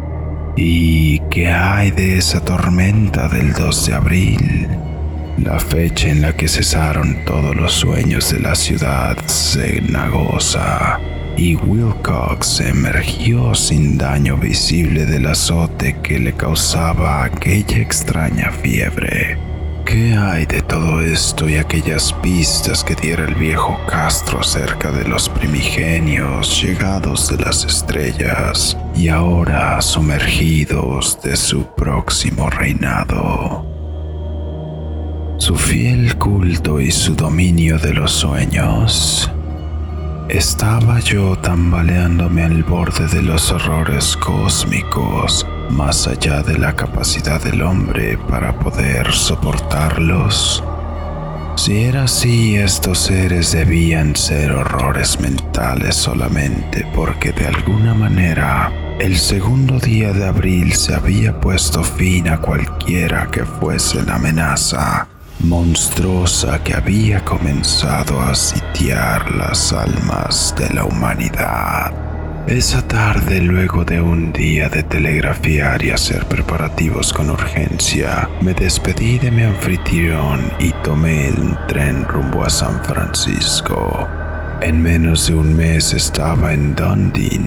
¿Y 0.58 1.20
qué 1.30 1.48
hay 1.48 1.92
de 1.92 2.18
esa 2.18 2.44
tormenta 2.44 3.30
del 3.30 3.54
2 3.54 3.86
de 3.86 3.94
abril? 3.94 4.68
La 5.38 5.60
fecha 5.60 6.10
en 6.10 6.22
la 6.22 6.36
que 6.36 6.50
cesaron 6.50 7.24
todos 7.26 7.56
los 7.56 7.72
sueños 7.72 8.34
de 8.34 8.42
la 8.42 8.54
ciudad 8.56 9.16
cenagosa 9.28 11.00
y 11.38 11.56
Wilcox 11.56 12.60
emergió 12.60 13.56
sin 13.56 13.98
daño 13.98 14.36
visible 14.36 15.06
del 15.06 15.28
azote 15.28 15.96
que 16.04 16.20
le 16.20 16.34
causaba 16.34 17.24
aquella 17.24 17.78
extraña 17.78 18.52
fiebre. 18.52 19.51
¿Qué 19.86 20.16
hay 20.16 20.46
de 20.46 20.62
todo 20.62 21.02
esto 21.02 21.50
y 21.50 21.58
aquellas 21.58 22.14
pistas 22.14 22.84
que 22.84 22.96
diera 22.96 23.26
el 23.26 23.36
viejo 23.36 23.78
Castro 23.88 24.40
acerca 24.40 24.92
de 24.92 25.06
los 25.06 25.28
primigenios 25.28 26.62
llegados 26.62 27.30
de 27.30 27.44
las 27.44 27.66
estrellas 27.66 28.78
y 28.96 29.10
ahora 29.10 29.82
sumergidos 29.82 31.22
de 31.22 31.36
su 31.36 31.66
próximo 31.76 32.50
reinado? 32.50 33.66
Su 35.38 35.56
fiel 35.56 36.18
culto 36.18 36.80
y 36.80 36.92
su 36.92 37.16
dominio 37.16 37.78
de 37.78 37.94
los 37.94 38.12
sueños. 38.12 39.30
Estaba 40.30 41.00
yo 41.00 41.36
tambaleándome 41.38 42.44
al 42.44 42.64
borde 42.64 43.08
de 43.08 43.22
los 43.22 43.52
horrores 43.52 44.16
cósmicos 44.18 45.46
más 45.72 46.08
allá 46.08 46.44
de 46.44 46.58
la 46.58 46.76
capacidad 46.76 47.42
del 47.42 47.62
hombre 47.62 48.18
para 48.18 48.58
poder 48.60 49.12
soportarlos. 49.12 50.64
Si 51.56 51.84
era 51.84 52.04
así, 52.04 52.56
estos 52.56 53.00
seres 53.00 53.52
debían 53.52 54.16
ser 54.16 54.52
horrores 54.52 55.20
mentales 55.20 55.96
solamente 55.96 56.88
porque 56.94 57.32
de 57.32 57.48
alguna 57.48 57.94
manera 57.94 58.72
el 59.00 59.18
segundo 59.18 59.80
día 59.80 60.14
de 60.14 60.28
abril 60.28 60.74
se 60.74 60.94
había 60.94 61.40
puesto 61.40 61.84
fin 61.84 62.28
a 62.30 62.40
cualquiera 62.40 63.28
que 63.32 63.46
fuese 63.46 64.02
la 64.04 64.16
amenaza 64.16 65.08
monstruosa 65.40 66.64
que 66.64 66.74
había 66.74 67.24
comenzado 67.26 68.22
a 68.22 68.36
sitiar 68.36 69.32
las 69.32 69.74
almas 69.74 70.54
de 70.58 70.70
la 70.74 70.86
humanidad. 70.86 72.11
Esa 72.48 72.82
tarde, 72.82 73.40
luego 73.40 73.86
de 73.86 74.02
un 74.02 74.34
día 74.34 74.68
de 74.68 74.82
telegrafiar 74.82 75.86
y 75.86 75.92
hacer 75.92 76.26
preparativos 76.26 77.14
con 77.14 77.30
urgencia, 77.30 78.28
me 78.42 78.54
despedí 78.54 79.20
de 79.20 79.30
mi 79.30 79.44
anfitrión 79.44 80.52
y 80.60 80.72
tomé 80.84 81.28
el 81.28 81.56
tren 81.68 82.04
rumbo 82.04 82.44
a 82.44 82.50
San 82.50 82.84
Francisco. 82.84 84.08
En 84.60 84.82
menos 84.82 85.28
de 85.28 85.36
un 85.36 85.56
mes 85.56 85.94
estaba 85.94 86.52
en 86.52 86.74
Dundee, 86.74 87.40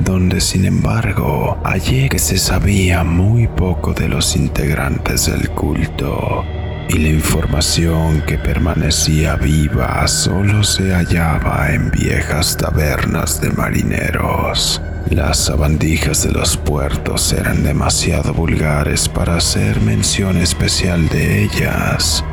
donde 0.00 0.40
sin 0.40 0.64
embargo 0.64 1.60
hallé 1.62 2.08
que 2.08 2.18
se 2.18 2.38
sabía 2.38 3.04
muy 3.04 3.46
poco 3.46 3.92
de 3.92 4.08
los 4.08 4.36
integrantes 4.36 5.26
del 5.26 5.50
culto 5.50 6.44
y 6.88 6.98
la 6.98 7.08
información 7.08 8.22
que 8.22 8.38
permanecía 8.38 9.36
viva 9.36 10.06
solo 10.08 10.62
se 10.62 10.92
hallaba 10.92 11.70
en 11.72 11.90
viejas 11.90 12.56
tabernas 12.56 13.40
de 13.40 13.50
marineros. 13.50 14.80
Las 15.10 15.38
sabandijas 15.38 16.22
de 16.22 16.32
los 16.32 16.56
puertos 16.56 17.32
eran 17.32 17.62
demasiado 17.62 18.32
vulgares 18.32 19.08
para 19.08 19.36
hacer 19.36 19.80
mención 19.80 20.36
especial 20.36 21.08
de 21.08 21.44
ellas. 21.44 22.24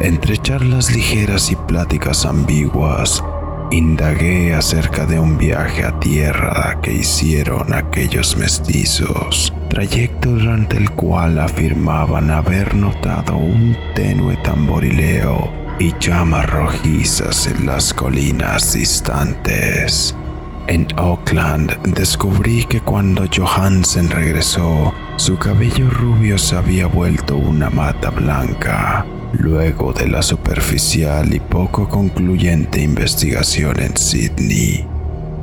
Entre 0.00 0.36
charlas 0.38 0.94
ligeras 0.94 1.50
y 1.50 1.56
pláticas 1.56 2.24
ambiguas, 2.24 3.22
indagué 3.70 4.54
acerca 4.54 5.04
de 5.04 5.18
un 5.18 5.36
viaje 5.36 5.84
a 5.84 5.98
tierra 6.00 6.80
que 6.82 6.92
hicieron 6.92 7.72
aquellos 7.72 8.36
mestizos, 8.36 9.52
trayecto 9.70 10.30
durante 10.30 10.76
el 10.76 10.90
cual 10.90 11.38
afirmaban 11.38 12.30
haber 12.30 12.74
notado 12.74 13.36
un 13.36 13.74
tenue 13.94 14.36
tamborileo 14.38 15.50
y 15.78 15.94
llamas 15.98 16.50
rojizas 16.50 17.46
en 17.46 17.64
las 17.64 17.94
colinas 17.94 18.74
distantes. 18.74 20.14
En 20.66 20.86
Oakland 20.98 21.80
descubrí 21.94 22.64
que 22.64 22.80
cuando 22.80 23.24
Johansen 23.34 24.10
regresó, 24.10 24.92
su 25.16 25.38
cabello 25.38 25.88
rubio 25.88 26.36
se 26.36 26.56
había 26.56 26.86
vuelto 26.86 27.36
una 27.36 27.70
mata 27.70 28.10
blanca 28.10 29.06
luego 29.32 29.92
de 29.92 30.08
la 30.08 30.22
superficial 30.22 31.32
y 31.32 31.40
poco 31.40 31.88
concluyente 31.88 32.82
investigación 32.82 33.80
en 33.80 33.96
Sydney. 33.96 34.84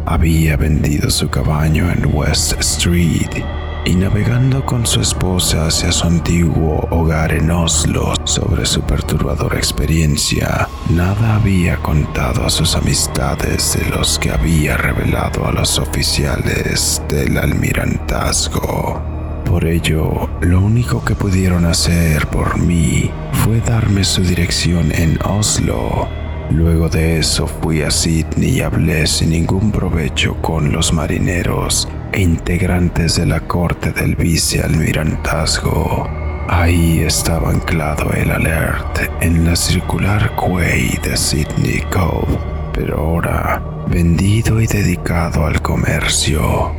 Había 0.05 0.57
vendido 0.57 1.09
su 1.09 1.29
caballo 1.29 1.89
en 1.89 2.13
West 2.13 2.53
Street 2.59 3.43
y 3.87 3.95
navegando 3.95 4.65
con 4.65 4.85
su 4.85 4.99
esposa 4.99 5.67
hacia 5.67 5.93
su 5.93 6.07
antiguo 6.07 6.85
hogar 6.91 7.31
en 7.31 7.49
Oslo 7.49 8.13
sobre 8.25 8.65
su 8.65 8.81
perturbadora 8.81 9.57
experiencia, 9.57 10.67
nada 10.89 11.35
había 11.35 11.77
contado 11.77 12.45
a 12.45 12.49
sus 12.49 12.75
amistades 12.75 13.79
de 13.79 13.89
los 13.89 14.19
que 14.19 14.31
había 14.31 14.75
revelado 14.75 15.47
a 15.47 15.53
los 15.53 15.79
oficiales 15.79 17.01
del 17.07 17.37
almirantazgo. 17.37 19.01
Por 19.45 19.63
ello, 19.63 20.29
lo 20.41 20.59
único 20.59 21.05
que 21.05 21.15
pudieron 21.15 21.63
hacer 21.63 22.27
por 22.27 22.59
mí 22.59 23.09
fue 23.31 23.61
darme 23.61 24.03
su 24.03 24.21
dirección 24.21 24.91
en 24.91 25.17
Oslo. 25.23 26.09
Luego 26.49 26.89
de 26.89 27.19
eso 27.19 27.47
fui 27.47 27.83
a 27.83 27.91
Sydney 27.91 28.57
y 28.57 28.61
hablé 28.61 29.07
sin 29.07 29.29
ningún 29.29 29.71
provecho 29.71 30.35
con 30.41 30.73
los 30.73 30.91
marineros 30.91 31.87
e 32.11 32.21
integrantes 32.21 33.15
de 33.15 33.25
la 33.25 33.39
corte 33.41 33.91
del 33.91 34.15
vicealmirantazgo. 34.15 36.07
Ahí 36.49 36.99
estaba 36.99 37.49
anclado 37.49 38.11
el 38.13 38.31
alert 38.31 38.99
en 39.21 39.45
la 39.45 39.55
circular 39.55 40.35
quay 40.35 40.97
de 41.03 41.17
Sydney 41.17 41.81
Cove, 41.91 42.37
pero 42.73 42.99
ahora 42.99 43.61
vendido 43.87 44.61
y 44.61 44.67
dedicado 44.67 45.45
al 45.45 45.61
comercio. 45.61 46.73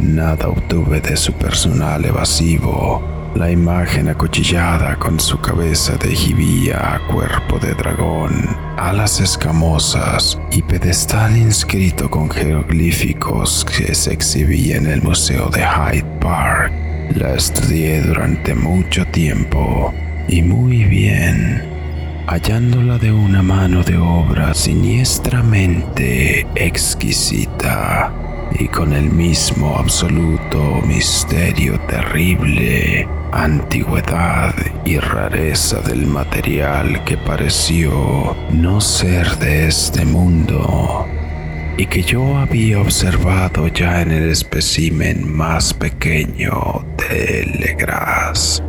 Nada 0.00 0.48
obtuve 0.48 1.00
de 1.00 1.16
su 1.16 1.32
personal 1.32 2.04
evasivo. 2.04 3.13
La 3.34 3.50
imagen 3.50 4.08
acuchillada 4.08 4.94
con 4.96 5.18
su 5.18 5.40
cabeza 5.40 5.96
de 5.96 6.14
jibía 6.14 7.00
cuerpo 7.10 7.58
de 7.58 7.74
dragón, 7.74 8.56
alas 8.76 9.20
escamosas 9.20 10.38
y 10.52 10.62
pedestal 10.62 11.36
inscrito 11.36 12.08
con 12.08 12.30
jeroglíficos 12.30 13.64
que 13.64 13.92
se 13.92 14.12
exhibía 14.12 14.76
en 14.76 14.86
el 14.86 15.02
Museo 15.02 15.48
de 15.48 15.66
Hyde 15.66 16.04
Park. 16.20 16.72
La 17.16 17.34
estudié 17.34 18.02
durante 18.02 18.54
mucho 18.54 19.04
tiempo 19.06 19.92
y 20.28 20.40
muy 20.40 20.84
bien, 20.84 21.60
hallándola 22.28 22.98
de 22.98 23.10
una 23.10 23.42
mano 23.42 23.82
de 23.82 23.96
obra 23.98 24.54
siniestramente 24.54 26.46
exquisita 26.54 28.12
y 28.54 28.68
con 28.68 28.92
el 28.92 29.10
mismo 29.10 29.76
absoluto 29.76 30.80
misterio 30.86 31.78
terrible, 31.88 33.08
antigüedad 33.32 34.54
y 34.84 34.98
rareza 34.98 35.80
del 35.80 36.06
material 36.06 37.02
que 37.04 37.16
pareció 37.16 38.36
no 38.50 38.80
ser 38.80 39.36
de 39.38 39.68
este 39.68 40.04
mundo 40.04 41.06
y 41.76 41.86
que 41.86 42.02
yo 42.02 42.36
había 42.38 42.80
observado 42.80 43.66
ya 43.68 44.02
en 44.02 44.12
el 44.12 44.30
espécimen 44.30 45.30
más 45.30 45.74
pequeño 45.74 46.84
de 46.96 47.44
Legras. 47.58 48.62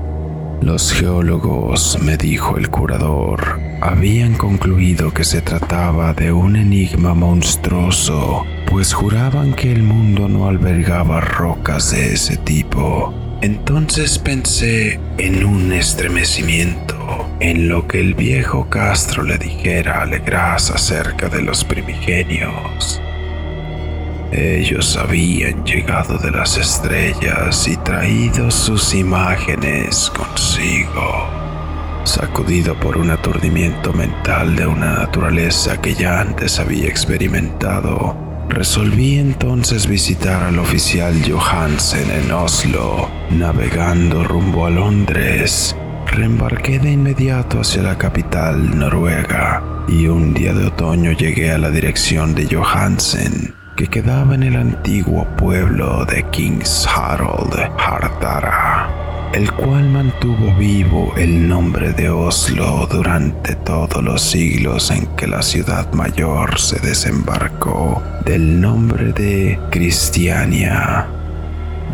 Los 0.61 0.91
geólogos, 0.93 1.99
me 2.01 2.17
dijo 2.17 2.57
el 2.57 2.69
curador, 2.69 3.59
habían 3.81 4.33
concluido 4.33 5.13
que 5.13 5.23
se 5.23 5.41
trataba 5.41 6.13
de 6.13 6.31
un 6.31 6.55
enigma 6.55 7.13
monstruoso, 7.13 8.43
pues 8.75 8.93
juraban 8.93 9.53
que 9.53 9.71
el 9.71 9.83
mundo 9.83 10.27
no 10.27 10.49
albergaba 10.49 11.21
rocas 11.21 11.91
de 11.91 12.11
ese 12.11 12.35
tipo. 12.35 13.13
Entonces 13.41 14.19
pensé 14.19 14.99
en 15.17 15.45
un 15.45 15.71
estremecimiento, 15.71 17.25
en 17.39 17.69
lo 17.69 17.87
que 17.87 18.01
el 18.01 18.15
viejo 18.15 18.69
Castro 18.69 19.23
le 19.23 19.37
dijera 19.37 20.01
a 20.01 20.05
Legras 20.05 20.71
acerca 20.71 21.29
de 21.29 21.41
los 21.41 21.63
primigenios. 21.63 23.01
Ellos 24.33 24.97
habían 24.97 25.63
llegado 25.63 26.17
de 26.17 26.31
las 26.31 26.57
estrellas 26.57 27.69
y 27.69 27.77
traído 27.77 28.51
sus 28.51 28.93
imágenes 28.93 30.11
consigo. 30.13 31.29
Sacudido 32.03 32.77
por 32.77 32.97
un 32.97 33.09
aturdimiento 33.09 33.93
mental 33.93 34.57
de 34.57 34.67
una 34.67 34.95
naturaleza 34.95 35.79
que 35.79 35.95
ya 35.95 36.19
antes 36.19 36.59
había 36.59 36.89
experimentado, 36.89 38.24
resolví 38.49 39.17
entonces 39.17 39.87
visitar 39.87 40.43
al 40.43 40.59
oficial 40.59 41.13
Johansen 41.29 42.09
en 42.11 42.31
Oslo, 42.31 43.09
navegando 43.31 44.23
rumbo 44.23 44.65
a 44.65 44.69
Londres. 44.69 45.75
Reembarqué 46.07 46.79
de 46.79 46.91
inmediato 46.91 47.59
hacia 47.59 47.83
la 47.83 47.97
capital 47.97 48.77
noruega 48.77 49.63
y 49.87 50.07
un 50.07 50.33
día 50.33 50.53
de 50.53 50.67
otoño 50.67 51.11
llegué 51.11 51.51
a 51.51 51.57
la 51.57 51.69
dirección 51.69 52.33
de 52.35 52.47
Johansen 52.53 53.53
que 53.75 53.87
quedaba 53.87 54.35
en 54.35 54.43
el 54.43 54.55
antiguo 54.55 55.27
pueblo 55.35 56.05
de 56.05 56.23
Kings 56.29 56.87
Harold 56.87 57.53
Hardara, 57.77 58.89
el 59.33 59.51
cual 59.51 59.89
mantuvo 59.89 60.53
vivo 60.55 61.13
el 61.17 61.47
nombre 61.47 61.91
de 61.93 62.09
Oslo 62.09 62.87
durante 62.89 63.55
todos 63.55 64.03
los 64.03 64.21
siglos 64.21 64.91
en 64.91 65.07
que 65.15 65.27
la 65.27 65.41
ciudad 65.41 65.91
mayor 65.93 66.59
se 66.59 66.79
desembarcó 66.79 68.01
del 68.25 68.61
nombre 68.61 69.13
de 69.13 69.59
Cristiania. 69.71 71.07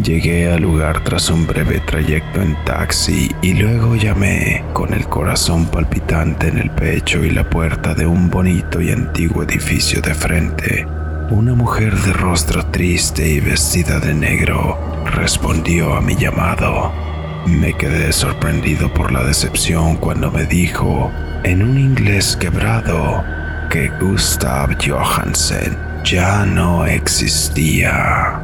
Llegué 0.04 0.52
al 0.52 0.62
lugar 0.62 1.04
tras 1.04 1.30
un 1.30 1.46
breve 1.46 1.80
trayecto 1.82 2.42
en 2.42 2.56
taxi 2.66 3.30
y 3.42 3.54
luego 3.54 3.96
llamé 3.96 4.64
con 4.74 4.94
el 4.94 5.06
corazón 5.08 5.66
palpitante 5.68 6.48
en 6.48 6.58
el 6.58 6.72
pecho 6.72 7.24
y 7.24 7.30
la 7.30 7.50
puerta 7.50 7.94
de 7.94 8.08
un 8.08 8.30
bonito 8.30 8.82
y 8.82 8.92
antiguo 8.92 9.44
edificio 9.44 10.02
de 10.02 10.16
frente. 10.16 10.88
Una 11.30 11.54
mujer 11.54 11.96
de 11.96 12.14
rostro 12.14 12.66
triste 12.68 13.28
y 13.28 13.40
vestida 13.40 14.00
de 14.00 14.14
negro 14.14 14.78
respondió 15.06 15.94
a 15.94 16.02
mi 16.02 16.16
llamado. 16.16 17.11
Me 17.46 17.74
quedé 17.74 18.12
sorprendido 18.14 18.94
por 18.94 19.12
la 19.12 19.24
decepción 19.24 19.98
cuando 19.98 20.32
me 20.32 20.46
dijo, 20.46 21.12
en 21.44 21.64
un 21.64 21.80
inglés 21.80 22.36
quebrado, 22.36 23.24
que 23.70 23.90
Gustav 24.00 24.78
Johansen 24.86 25.78
ya 26.04 26.46
no 26.46 26.86
existía. 26.86 28.44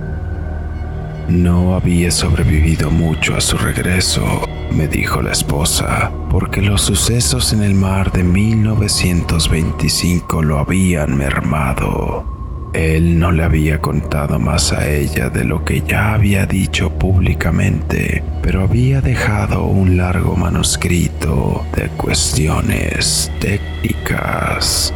No 1.27 1.75
había 1.75 2.09
sobrevivido 2.09 2.89
mucho 2.89 3.35
a 3.35 3.41
su 3.41 3.57
regreso, 3.57 4.47
me 4.71 4.87
dijo 4.87 5.21
la 5.21 5.33
esposa, 5.33 6.09
porque 6.29 6.61
los 6.61 6.81
sucesos 6.81 7.51
en 7.53 7.63
el 7.63 7.75
mar 7.75 8.11
de 8.11 8.23
1925 8.23 10.41
lo 10.41 10.59
habían 10.59 11.17
mermado. 11.17 12.36
Él 12.73 13.17
no 13.17 13.31
le 13.31 13.43
había 13.43 13.79
contado 13.81 14.39
más 14.39 14.71
a 14.73 14.89
ella 14.89 15.29
de 15.29 15.45
lo 15.45 15.63
que 15.63 15.81
ya 15.81 16.13
había 16.13 16.45
dicho 16.45 16.91
públicamente, 16.91 18.23
pero 18.41 18.63
había 18.63 19.01
dejado 19.01 19.65
un 19.65 19.97
largo 19.97 20.35
manuscrito 20.35 21.65
de 21.75 21.87
cuestiones 21.89 23.31
técnicas, 23.39 24.93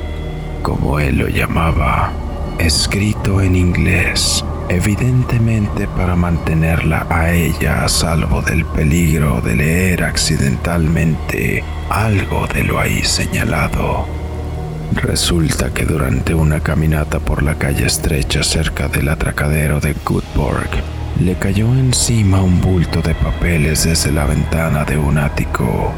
como 0.61 0.99
él 0.99 1.17
lo 1.17 1.27
llamaba. 1.27 2.11
escrito 2.59 3.41
en 3.41 3.55
inglés, 3.55 4.45
evidentemente 4.69 5.87
para 5.87 6.15
mantenerla 6.15 7.07
a 7.09 7.33
ella 7.33 7.85
a 7.85 7.89
salvo 7.89 8.43
del 8.43 8.65
peligro 8.65 9.41
de 9.41 9.55
leer 9.55 10.03
accidentalmente 10.03 11.63
algo 11.89 12.45
de 12.47 12.63
lo 12.63 12.79
ahí 12.79 13.03
señalado. 13.03 14.20
Resulta 14.95 15.73
que 15.73 15.85
durante 15.85 16.33
una 16.33 16.59
caminata 16.59 17.19
por 17.19 17.43
la 17.43 17.55
calle 17.55 17.85
estrecha 17.85 18.43
cerca 18.43 18.89
del 18.89 19.07
atracadero 19.07 19.79
de 19.79 19.95
Goodborg, 20.05 20.69
le 21.19 21.35
cayó 21.35 21.67
encima 21.67 22.41
un 22.41 22.59
bulto 22.59 23.01
de 23.01 23.15
papeles 23.15 23.85
desde 23.85 24.11
la 24.11 24.25
ventana 24.25 24.83
de 24.83 24.97
un 24.97 25.17
ático. 25.17 25.93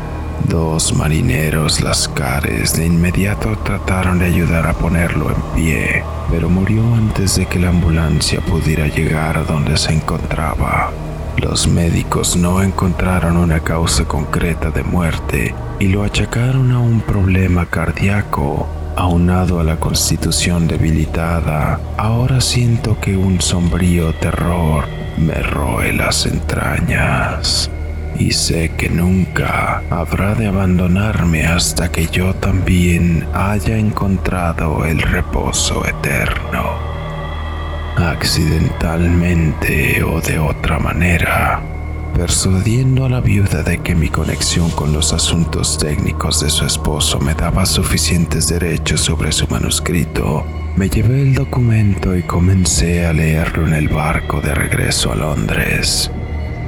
Dos 0.47 0.93
marineros 0.95 1.82
lascares 1.82 2.75
de 2.75 2.86
inmediato 2.86 3.58
trataron 3.63 4.19
de 4.19 4.25
ayudar 4.25 4.67
a 4.67 4.73
ponerlo 4.73 5.29
en 5.32 5.41
pie, 5.56 6.03
pero 6.29 6.49
murió 6.49 6.84
antes 6.93 7.36
de 7.36 7.47
que 7.47 7.60
la 7.60 7.69
ambulancia 7.69 8.41
pudiera 8.41 8.88
llegar 8.88 9.38
a 9.38 9.43
donde 9.43 9.75
se 9.77 9.93
encontraba. 9.93 10.91
Los 11.38 11.67
médicos 11.67 12.36
no 12.36 12.62
encontraron 12.62 13.38
una 13.38 13.60
causa 13.60 14.06
concreta 14.06 14.69
de 14.69 14.84
muerte 14.84 15.56
y 15.79 15.88
lo 15.88 16.03
achacaron 16.03 16.71
a 16.71 16.79
un 16.79 17.01
problema 17.01 17.65
cardíaco 17.65 18.67
aunado 18.95 19.60
a 19.60 19.63
la 19.63 19.77
constitución 19.77 20.67
debilitada, 20.67 21.79
ahora 21.97 22.41
siento 22.41 22.99
que 22.99 23.17
un 23.17 23.41
sombrío 23.41 24.13
terror 24.15 24.86
me 25.17 25.36
roe 25.36 25.93
las 25.93 26.25
entrañas. 26.25 27.69
Y 28.19 28.32
sé 28.32 28.71
que 28.77 28.89
nunca 28.89 29.82
habrá 29.89 30.36
de 30.36 30.47
abandonarme 30.47 31.45
hasta 31.45 31.91
que 31.91 32.08
yo 32.08 32.34
también 32.36 33.27
haya 33.34 33.77
encontrado 33.77 34.86
el 34.86 35.01
reposo 35.01 35.84
eterno. 35.86 36.63
Accidentalmente 37.97 40.03
o 40.03 40.21
de 40.21 40.39
otra 40.39 40.79
manera, 40.79 41.62
persuadiendo 42.13 43.06
a 43.06 43.10
la 43.10 43.21
viuda 43.21 43.63
de 43.63 43.80
que 43.80 43.95
mi 43.95 44.10
conexión 44.10 44.69
con 44.71 44.93
los 44.93 45.13
asuntos 45.13 45.78
técnicos 45.78 46.41
de 46.41 46.49
su 46.49 46.65
esposo 46.65 47.19
me 47.19 47.34
daba 47.34 47.65
suficientes 47.65 48.47
derechos 48.47 49.02
sobre 49.02 49.32
su 49.32 49.47
manuscrito, 49.47 50.45
me 50.76 50.89
llevé 50.89 51.21
el 51.21 51.34
documento 51.34 52.15
y 52.15 52.23
comencé 52.23 53.06
a 53.06 53.13
leerlo 53.13 53.67
en 53.67 53.73
el 53.73 53.89
barco 53.89 54.41
de 54.41 54.54
regreso 54.54 55.12
a 55.12 55.15
Londres. 55.15 56.10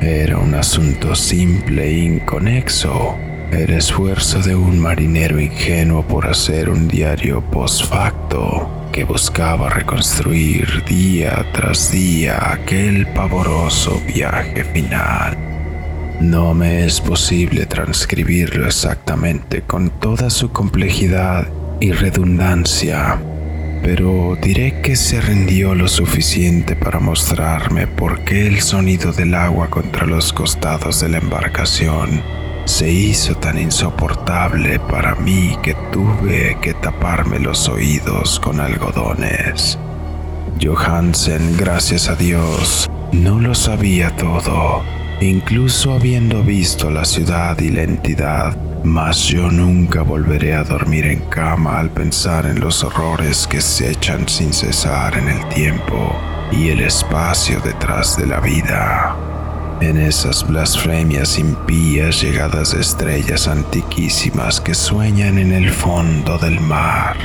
Era 0.02 0.38
un 0.38 0.54
asunto 0.56 1.16
simple 1.16 1.86
e 1.86 2.00
inconexo, 2.06 3.16
el 3.52 3.70
esfuerzo 3.72 4.40
de 4.40 4.56
un 4.56 4.80
marinero 4.80 5.40
ingenuo 5.40 6.06
por 6.06 6.28
hacer 6.28 6.70
un 6.70 6.88
diario 6.88 7.42
post 7.42 7.86
facto 7.86 8.75
que 8.96 9.04
buscaba 9.04 9.68
reconstruir 9.70 10.86
día 10.86 11.46
tras 11.52 11.92
día 11.92 12.54
aquel 12.54 13.06
pavoroso 13.08 14.02
viaje 14.08 14.64
final. 14.64 15.36
No 16.22 16.54
me 16.54 16.86
es 16.86 17.02
posible 17.02 17.66
transcribirlo 17.66 18.66
exactamente 18.66 19.64
con 19.64 19.90
toda 19.90 20.30
su 20.30 20.54
complejidad 20.54 21.46
y 21.82 21.92
redundancia, 21.92 23.20
pero 23.84 24.38
diré 24.42 24.80
que 24.80 24.96
se 24.96 25.20
rindió 25.20 25.76
lo 25.76 25.90
suficiente 25.90 26.78
para 26.78 27.02
mostrarme 27.02 27.88
por 27.88 28.24
qué 28.24 28.48
el 28.48 28.62
sonido 28.62 29.12
del 29.12 29.36
agua 29.36 29.70
contra 29.70 30.06
los 30.06 30.32
costados 30.32 31.02
de 31.02 31.10
la 31.10 31.18
embarcación 31.18 32.45
se 32.66 32.92
hizo 32.92 33.36
tan 33.36 33.60
insoportable 33.60 34.80
para 34.80 35.16
mí 35.16 35.58
que 35.62 35.76
tuve 35.92 36.58
que 36.62 36.74
taparme 36.74 37.40
los 37.40 37.70
oídos 37.70 38.40
con 38.40 38.60
algodones. 38.60 39.78
Johansen, 40.62 41.58
gracias 41.58 42.10
a 42.10 42.16
Dios, 42.16 42.90
no 43.12 43.40
lo 43.40 43.54
sabía 43.54 44.16
todo, 44.16 44.82
incluso 45.22 45.94
habiendo 45.94 46.44
visto 46.44 46.90
la 46.90 47.06
ciudad 47.06 47.60
y 47.60 47.70
la 47.70 47.84
entidad, 47.84 48.58
mas 48.84 49.28
yo 49.28 49.52
nunca 49.52 50.02
volveré 50.02 50.56
a 50.56 50.64
dormir 50.64 51.06
en 51.06 51.20
cama 51.30 51.80
al 51.80 51.92
pensar 51.92 52.48
en 52.48 52.60
los 52.60 52.84
horrores 52.84 53.46
que 53.46 53.62
se 53.62 53.92
echan 53.92 54.28
sin 54.28 54.54
cesar 54.54 55.16
en 55.18 55.30
el 55.30 55.48
tiempo 55.50 56.16
y 56.52 56.70
el 56.70 56.82
espacio 56.82 57.60
detrás 57.60 58.18
de 58.18 58.26
la 58.26 58.40
vida 58.40 59.35
en 59.82 59.98
esas 59.98 60.48
blasfemias 60.48 61.38
impías 61.38 62.22
llegadas 62.22 62.74
de 62.74 62.82
estrellas 62.82 63.48
antiquísimas 63.48 64.62
que 64.62 64.74
sueñan 64.74 65.38
en 65.38 65.52
el 65.52 65.70
fondo 65.70 66.38
del 66.38 66.60
mar, 66.60 67.18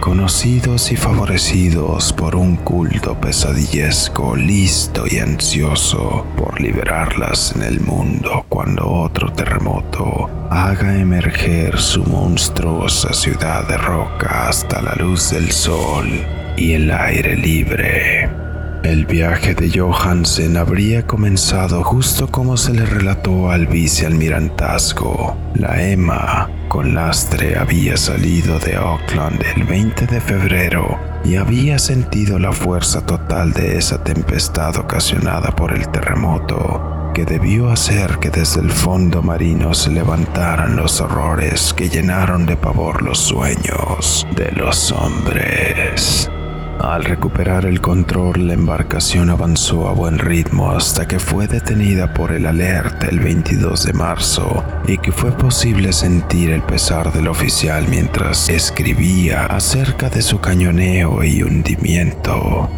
conocidos 0.00 0.92
y 0.92 0.96
favorecidos 0.96 2.12
por 2.12 2.36
un 2.36 2.56
culto 2.56 3.20
pesadillesco 3.20 4.36
listo 4.36 5.04
y 5.10 5.18
ansioso 5.18 6.24
por 6.36 6.60
liberarlas 6.60 7.54
en 7.56 7.62
el 7.62 7.80
mundo 7.80 8.46
cuando 8.48 8.86
otro 8.88 9.32
terremoto 9.32 10.30
haga 10.50 10.98
emerger 10.98 11.78
su 11.78 12.04
monstruosa 12.04 13.12
ciudad 13.12 13.66
de 13.68 13.76
roca 13.76 14.48
hasta 14.48 14.80
la 14.80 14.94
luz 14.94 15.30
del 15.30 15.50
sol 15.50 16.08
y 16.56 16.72
el 16.72 16.90
aire 16.90 17.36
libre. 17.36 18.47
El 18.88 19.04
viaje 19.04 19.54
de 19.54 19.70
Johansen 19.78 20.56
habría 20.56 21.06
comenzado 21.06 21.84
justo 21.84 22.26
como 22.28 22.56
se 22.56 22.72
le 22.72 22.86
relató 22.86 23.50
al 23.50 23.66
vicealmirantazgo. 23.66 25.36
La 25.56 25.82
Emma, 25.82 26.48
con 26.68 26.94
lastre, 26.94 27.58
había 27.58 27.98
salido 27.98 28.58
de 28.58 28.76
Auckland 28.76 29.42
el 29.54 29.64
20 29.64 30.06
de 30.06 30.22
febrero 30.22 30.98
y 31.22 31.36
había 31.36 31.78
sentido 31.78 32.38
la 32.38 32.50
fuerza 32.50 33.04
total 33.04 33.52
de 33.52 33.76
esa 33.76 34.02
tempestad 34.02 34.78
ocasionada 34.78 35.54
por 35.54 35.74
el 35.74 35.86
terremoto, 35.90 37.12
que 37.14 37.26
debió 37.26 37.68
hacer 37.68 38.18
que 38.18 38.30
desde 38.30 38.62
el 38.62 38.70
fondo 38.70 39.20
marino 39.20 39.74
se 39.74 39.90
levantaran 39.90 40.76
los 40.76 41.02
horrores 41.02 41.74
que 41.74 41.90
llenaron 41.90 42.46
de 42.46 42.56
pavor 42.56 43.02
los 43.02 43.18
sueños 43.18 44.26
de 44.34 44.50
los 44.52 44.92
hombres. 44.92 46.30
Al 46.80 47.04
recuperar 47.04 47.66
el 47.66 47.80
control, 47.80 48.46
la 48.46 48.54
embarcación 48.54 49.30
avanzó 49.30 49.88
a 49.88 49.92
buen 49.92 50.16
ritmo 50.16 50.70
hasta 50.70 51.08
que 51.08 51.18
fue 51.18 51.48
detenida 51.48 52.14
por 52.14 52.30
el 52.30 52.46
alerta 52.46 53.08
el 53.08 53.18
22 53.18 53.84
de 53.84 53.92
marzo 53.92 54.64
y 54.86 54.96
que 54.98 55.10
fue 55.10 55.32
posible 55.32 55.92
sentir 55.92 56.50
el 56.50 56.62
pesar 56.62 57.12
del 57.12 57.26
oficial 57.26 57.86
mientras 57.88 58.48
escribía 58.48 59.46
acerca 59.46 60.08
de 60.08 60.22
su 60.22 60.40
cañoneo 60.40 61.24
y 61.24 61.42
hundimiento. 61.42 62.70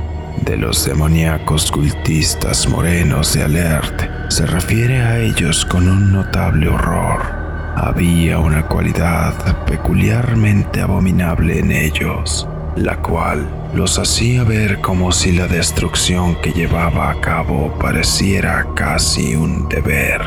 De 0.46 0.56
los 0.56 0.86
demoníacos 0.86 1.70
cultistas 1.70 2.66
morenos 2.68 3.34
de 3.34 3.44
Alert, 3.44 4.30
se 4.30 4.46
refiere 4.46 5.02
a 5.02 5.18
ellos 5.18 5.66
con 5.66 5.86
un 5.86 6.10
notable 6.10 6.68
horror. 6.68 7.20
Había 7.76 8.38
una 8.38 8.66
cualidad 8.66 9.34
peculiarmente 9.66 10.80
abominable 10.80 11.58
en 11.58 11.70
ellos, 11.70 12.48
la 12.76 12.96
cual 12.96 13.59
los 13.74 13.98
hacía 13.98 14.42
ver 14.44 14.80
como 14.80 15.12
si 15.12 15.32
la 15.32 15.46
destrucción 15.46 16.34
que 16.36 16.52
llevaba 16.52 17.10
a 17.10 17.20
cabo 17.20 17.72
pareciera 17.78 18.66
casi 18.74 19.36
un 19.36 19.68
deber. 19.68 20.22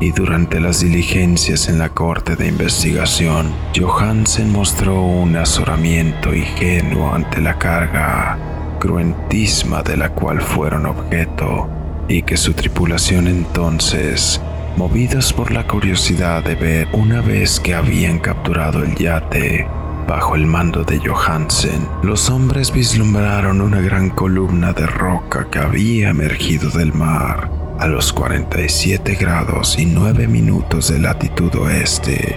Y 0.00 0.10
durante 0.10 0.58
las 0.58 0.80
diligencias 0.80 1.68
en 1.68 1.78
la 1.78 1.90
corte 1.90 2.34
de 2.34 2.48
investigación, 2.48 3.54
Johansen 3.78 4.50
mostró 4.50 5.00
un 5.00 5.36
azoramiento 5.36 6.34
ingenuo 6.34 7.14
ante 7.14 7.40
la 7.40 7.56
carga 7.56 8.36
cruentísima 8.80 9.84
de 9.84 9.96
la 9.96 10.08
cual 10.08 10.40
fueron 10.40 10.86
objeto, 10.86 11.68
y 12.08 12.22
que 12.22 12.36
su 12.36 12.52
tripulación 12.52 13.28
entonces, 13.28 14.40
movidos 14.76 15.32
por 15.32 15.52
la 15.52 15.68
curiosidad 15.68 16.42
de 16.42 16.56
ver 16.56 16.88
una 16.92 17.20
vez 17.20 17.60
que 17.60 17.74
habían 17.74 18.18
capturado 18.18 18.82
el 18.82 18.96
yate, 18.96 19.68
Bajo 20.06 20.34
el 20.34 20.46
mando 20.46 20.84
de 20.84 20.98
Johansen, 20.98 21.88
los 22.02 22.28
hombres 22.28 22.72
vislumbraron 22.72 23.60
una 23.60 23.80
gran 23.80 24.10
columna 24.10 24.72
de 24.72 24.86
roca 24.86 25.48
que 25.50 25.58
había 25.58 26.10
emergido 26.10 26.70
del 26.70 26.92
mar 26.92 27.50
a 27.78 27.86
los 27.86 28.12
47 28.12 29.14
grados 29.14 29.78
y 29.78 29.86
9 29.86 30.28
minutos 30.28 30.88
de 30.88 30.98
latitud 30.98 31.54
oeste 31.54 32.36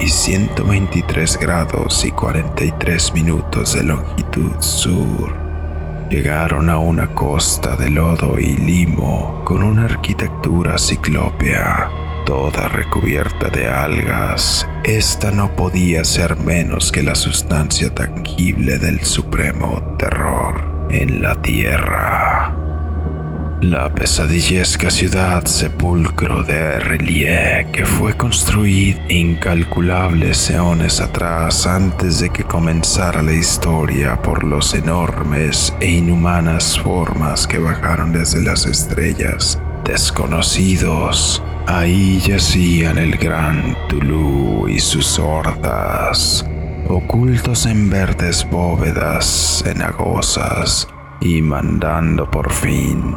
y 0.00 0.08
123 0.08 1.38
grados 1.38 2.04
y 2.04 2.10
43 2.10 3.12
minutos 3.14 3.74
de 3.74 3.84
longitud 3.84 4.52
sur. 4.60 5.34
Llegaron 6.08 6.70
a 6.70 6.78
una 6.78 7.14
costa 7.14 7.76
de 7.76 7.90
lodo 7.90 8.38
y 8.38 8.56
limo 8.56 9.42
con 9.44 9.62
una 9.62 9.84
arquitectura 9.84 10.78
ciclópea 10.78 11.90
toda 12.30 12.68
recubierta 12.68 13.48
de 13.48 13.66
algas, 13.66 14.64
esta 14.84 15.32
no 15.32 15.56
podía 15.56 16.04
ser 16.04 16.36
menos 16.36 16.92
que 16.92 17.02
la 17.02 17.16
sustancia 17.16 17.92
tangible 17.92 18.78
del 18.78 19.00
supremo 19.00 19.96
terror 19.98 20.86
en 20.90 21.22
la 21.22 21.34
tierra. 21.42 22.54
La 23.62 23.92
pesadillesca 23.92 24.90
ciudad 24.90 25.44
sepulcro 25.44 26.44
de 26.44 26.78
Relie, 26.78 27.66
que 27.72 27.84
fue 27.84 28.16
construida 28.16 29.00
incalculables 29.08 30.50
eones 30.50 31.00
atrás 31.00 31.66
antes 31.66 32.20
de 32.20 32.30
que 32.30 32.44
comenzara 32.44 33.22
la 33.22 33.32
historia 33.32 34.22
por 34.22 34.44
los 34.44 34.72
enormes 34.74 35.74
e 35.80 35.90
inhumanas 35.90 36.78
formas 36.78 37.48
que 37.48 37.58
bajaron 37.58 38.12
desde 38.12 38.40
las 38.40 38.66
estrellas, 38.66 39.60
desconocidos. 39.84 41.42
Ahí 41.66 42.20
yacían 42.20 42.98
el 42.98 43.16
gran 43.16 43.76
Tulu 43.88 44.68
y 44.68 44.78
sus 44.80 45.18
hordas, 45.18 46.44
ocultos 46.88 47.66
en 47.66 47.90
verdes 47.90 48.46
bóvedas 48.50 49.62
cenagosas 49.64 50.88
y 51.20 51.42
mandando 51.42 52.30
por 52.30 52.50
fin 52.50 53.14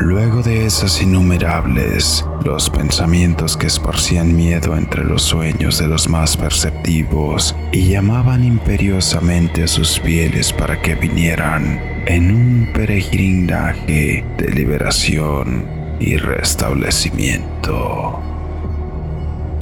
Luego 0.00 0.42
de 0.42 0.64
esas 0.64 1.02
innumerables, 1.02 2.24
los 2.44 2.70
pensamientos 2.70 3.56
que 3.56 3.66
esparcían 3.66 4.34
miedo 4.34 4.76
entre 4.76 5.04
los 5.04 5.22
sueños 5.22 5.78
de 5.78 5.88
los 5.88 6.08
más 6.08 6.36
perceptivos 6.36 7.56
y 7.72 7.88
llamaban 7.88 8.44
imperiosamente 8.44 9.64
a 9.64 9.66
sus 9.66 10.00
fieles 10.00 10.52
para 10.52 10.80
que 10.80 10.94
vinieran 10.94 11.80
en 12.06 12.30
un 12.30 12.70
peregrinaje 12.72 14.24
de 14.36 14.50
liberación 14.50 15.77
y 16.00 16.16
restablecimiento. 16.16 18.20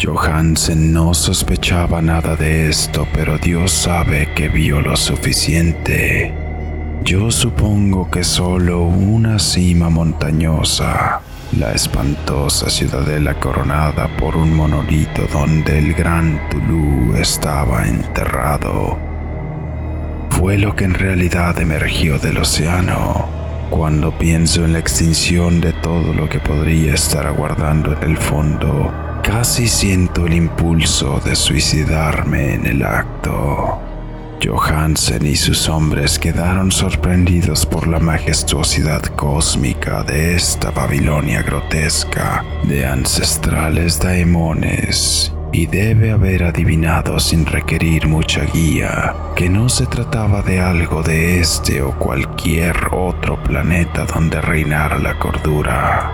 Johansen 0.02 0.92
no 0.92 1.14
sospechaba 1.14 2.02
nada 2.02 2.36
de 2.36 2.68
esto, 2.68 3.06
pero 3.12 3.38
Dios 3.38 3.72
sabe 3.72 4.28
que 4.34 4.48
vio 4.48 4.80
lo 4.80 4.96
suficiente 4.96 6.46
yo 7.06 7.30
supongo 7.30 8.10
que 8.10 8.24
solo 8.24 8.82
una 8.82 9.38
cima 9.38 9.88
montañosa, 9.88 11.20
la 11.56 11.70
espantosa 11.70 12.68
ciudadela 12.68 13.38
coronada 13.38 14.08
por 14.16 14.36
un 14.36 14.52
monolito 14.52 15.22
donde 15.32 15.78
el 15.78 15.94
gran 15.94 16.48
Tulu 16.48 17.14
estaba 17.14 17.86
enterrado, 17.86 18.98
fue 20.30 20.58
lo 20.58 20.74
que 20.74 20.82
en 20.82 20.94
realidad 20.94 21.60
emergió 21.60 22.18
del 22.18 22.38
océano. 22.38 23.35
Cuando 23.70 24.16
pienso 24.16 24.64
en 24.64 24.72
la 24.72 24.78
extinción 24.78 25.60
de 25.60 25.72
todo 25.72 26.12
lo 26.14 26.28
que 26.28 26.38
podría 26.38 26.94
estar 26.94 27.26
aguardando 27.26 27.92
en 27.92 28.02
el 28.10 28.16
fondo, 28.16 28.92
casi 29.22 29.66
siento 29.66 30.26
el 30.26 30.34
impulso 30.34 31.20
de 31.24 31.34
suicidarme 31.34 32.54
en 32.54 32.66
el 32.66 32.82
acto. 32.84 33.80
Johansen 34.42 35.26
y 35.26 35.34
sus 35.34 35.68
hombres 35.68 36.18
quedaron 36.18 36.70
sorprendidos 36.70 37.66
por 37.66 37.88
la 37.88 37.98
majestuosidad 37.98 39.02
cósmica 39.02 40.02
de 40.04 40.36
esta 40.36 40.70
Babilonia 40.70 41.42
grotesca 41.42 42.44
de 42.64 42.86
ancestrales 42.86 43.98
daemones 43.98 45.35
y 45.52 45.66
debe 45.66 46.12
haber 46.12 46.44
adivinado 46.44 47.18
sin 47.18 47.46
requerir 47.46 48.06
mucha 48.06 48.44
guía 48.44 49.14
que 49.34 49.48
no 49.48 49.68
se 49.68 49.86
trataba 49.86 50.42
de 50.42 50.60
algo 50.60 51.02
de 51.02 51.40
este 51.40 51.82
o 51.82 51.98
cualquier 51.98 52.76
otro 52.92 53.42
planeta 53.42 54.04
donde 54.04 54.40
reinara 54.40 54.98
la 54.98 55.18
cordura. 55.18 56.12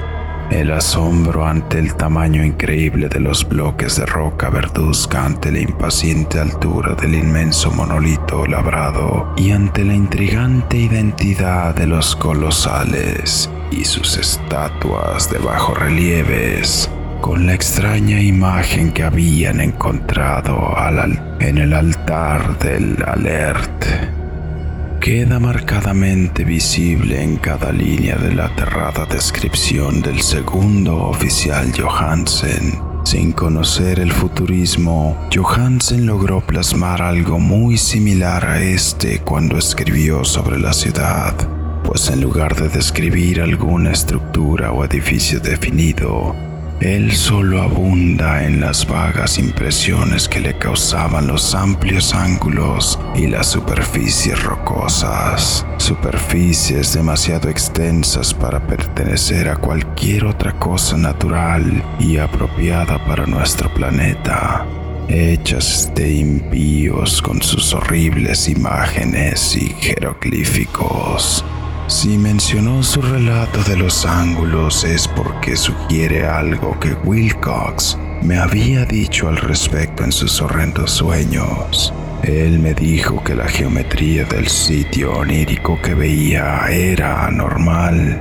El 0.50 0.70
asombro 0.70 1.46
ante 1.46 1.78
el 1.78 1.94
tamaño 1.94 2.44
increíble 2.44 3.08
de 3.08 3.20
los 3.20 3.48
bloques 3.48 3.96
de 3.96 4.04
roca 4.04 4.50
verduzca 4.50 5.24
ante 5.24 5.50
la 5.50 5.60
impaciente 5.60 6.38
altura 6.38 6.94
del 6.94 7.14
inmenso 7.14 7.70
monolito 7.70 8.44
labrado 8.46 9.32
y 9.36 9.52
ante 9.52 9.82
la 9.82 9.94
intrigante 9.94 10.76
identidad 10.76 11.74
de 11.74 11.86
los 11.86 12.14
colosales 12.16 13.48
y 13.70 13.84
sus 13.86 14.18
estatuas 14.18 15.30
de 15.30 15.38
bajo 15.38 15.72
relieves 15.74 16.90
con 17.22 17.46
la 17.46 17.54
extraña 17.54 18.20
imagen 18.20 18.92
que 18.92 19.04
habían 19.04 19.60
encontrado 19.60 20.74
en 21.38 21.56
el 21.56 21.72
altar 21.72 22.58
del 22.58 22.96
Alert 23.06 23.86
queda 25.00 25.38
marcadamente 25.38 26.42
visible 26.42 27.22
en 27.22 27.36
cada 27.36 27.70
línea 27.70 28.16
de 28.16 28.34
la 28.34 28.46
aterrada 28.46 29.06
descripción 29.06 30.02
del 30.02 30.20
segundo 30.20 30.96
oficial 30.96 31.72
Johansen. 31.72 32.80
Sin 33.04 33.30
conocer 33.30 34.00
el 34.00 34.12
futurismo, 34.12 35.16
Johansen 35.32 36.06
logró 36.06 36.40
plasmar 36.40 37.02
algo 37.02 37.38
muy 37.38 37.78
similar 37.78 38.44
a 38.44 38.60
este 38.60 39.20
cuando 39.20 39.58
escribió 39.58 40.24
sobre 40.24 40.58
la 40.58 40.72
ciudad, 40.72 41.34
pues 41.84 42.10
en 42.10 42.20
lugar 42.20 42.56
de 42.56 42.68
describir 42.68 43.40
alguna 43.40 43.92
estructura 43.92 44.72
o 44.72 44.84
edificio 44.84 45.38
definido, 45.38 46.51
él 46.82 47.12
solo 47.12 47.62
abunda 47.62 48.44
en 48.44 48.60
las 48.60 48.86
vagas 48.86 49.38
impresiones 49.38 50.28
que 50.28 50.40
le 50.40 50.58
causaban 50.58 51.26
los 51.26 51.54
amplios 51.54 52.14
ángulos 52.14 52.98
y 53.14 53.26
las 53.26 53.48
superficies 53.48 54.42
rocosas, 54.42 55.66
superficies 55.78 56.92
demasiado 56.92 57.48
extensas 57.48 58.34
para 58.34 58.66
pertenecer 58.66 59.48
a 59.48 59.56
cualquier 59.56 60.24
otra 60.24 60.52
cosa 60.58 60.96
natural 60.96 61.82
y 61.98 62.18
apropiada 62.18 63.04
para 63.06 63.26
nuestro 63.26 63.72
planeta 63.72 64.66
hechas 65.08 65.92
de 65.94 66.10
impíos 66.10 67.20
con 67.20 67.42
sus 67.42 67.74
horribles 67.74 68.48
imágenes 68.48 69.56
y 69.56 69.68
jeroglíficos. 69.68 71.44
Si 71.88 72.16
mencionó 72.16 72.82
su 72.82 73.02
relato 73.02 73.62
de 73.64 73.76
los 73.76 74.06
ángulos 74.06 74.84
es 74.84 75.06
porque 75.08 75.56
sugiere 75.56 76.26
algo 76.26 76.78
que 76.80 76.94
Wilcox 77.04 77.98
me 78.22 78.38
había 78.38 78.84
dicho 78.84 79.28
al 79.28 79.36
respecto 79.36 80.04
en 80.04 80.12
sus 80.12 80.40
horrendos 80.40 80.92
sueños. 80.92 81.92
Él 82.22 82.60
me 82.60 82.72
dijo 82.72 83.22
que 83.24 83.34
la 83.34 83.48
geometría 83.48 84.24
del 84.24 84.46
sitio 84.48 85.12
onírico 85.12 85.80
que 85.82 85.94
veía 85.94 86.66
era 86.70 87.26
anormal, 87.26 88.20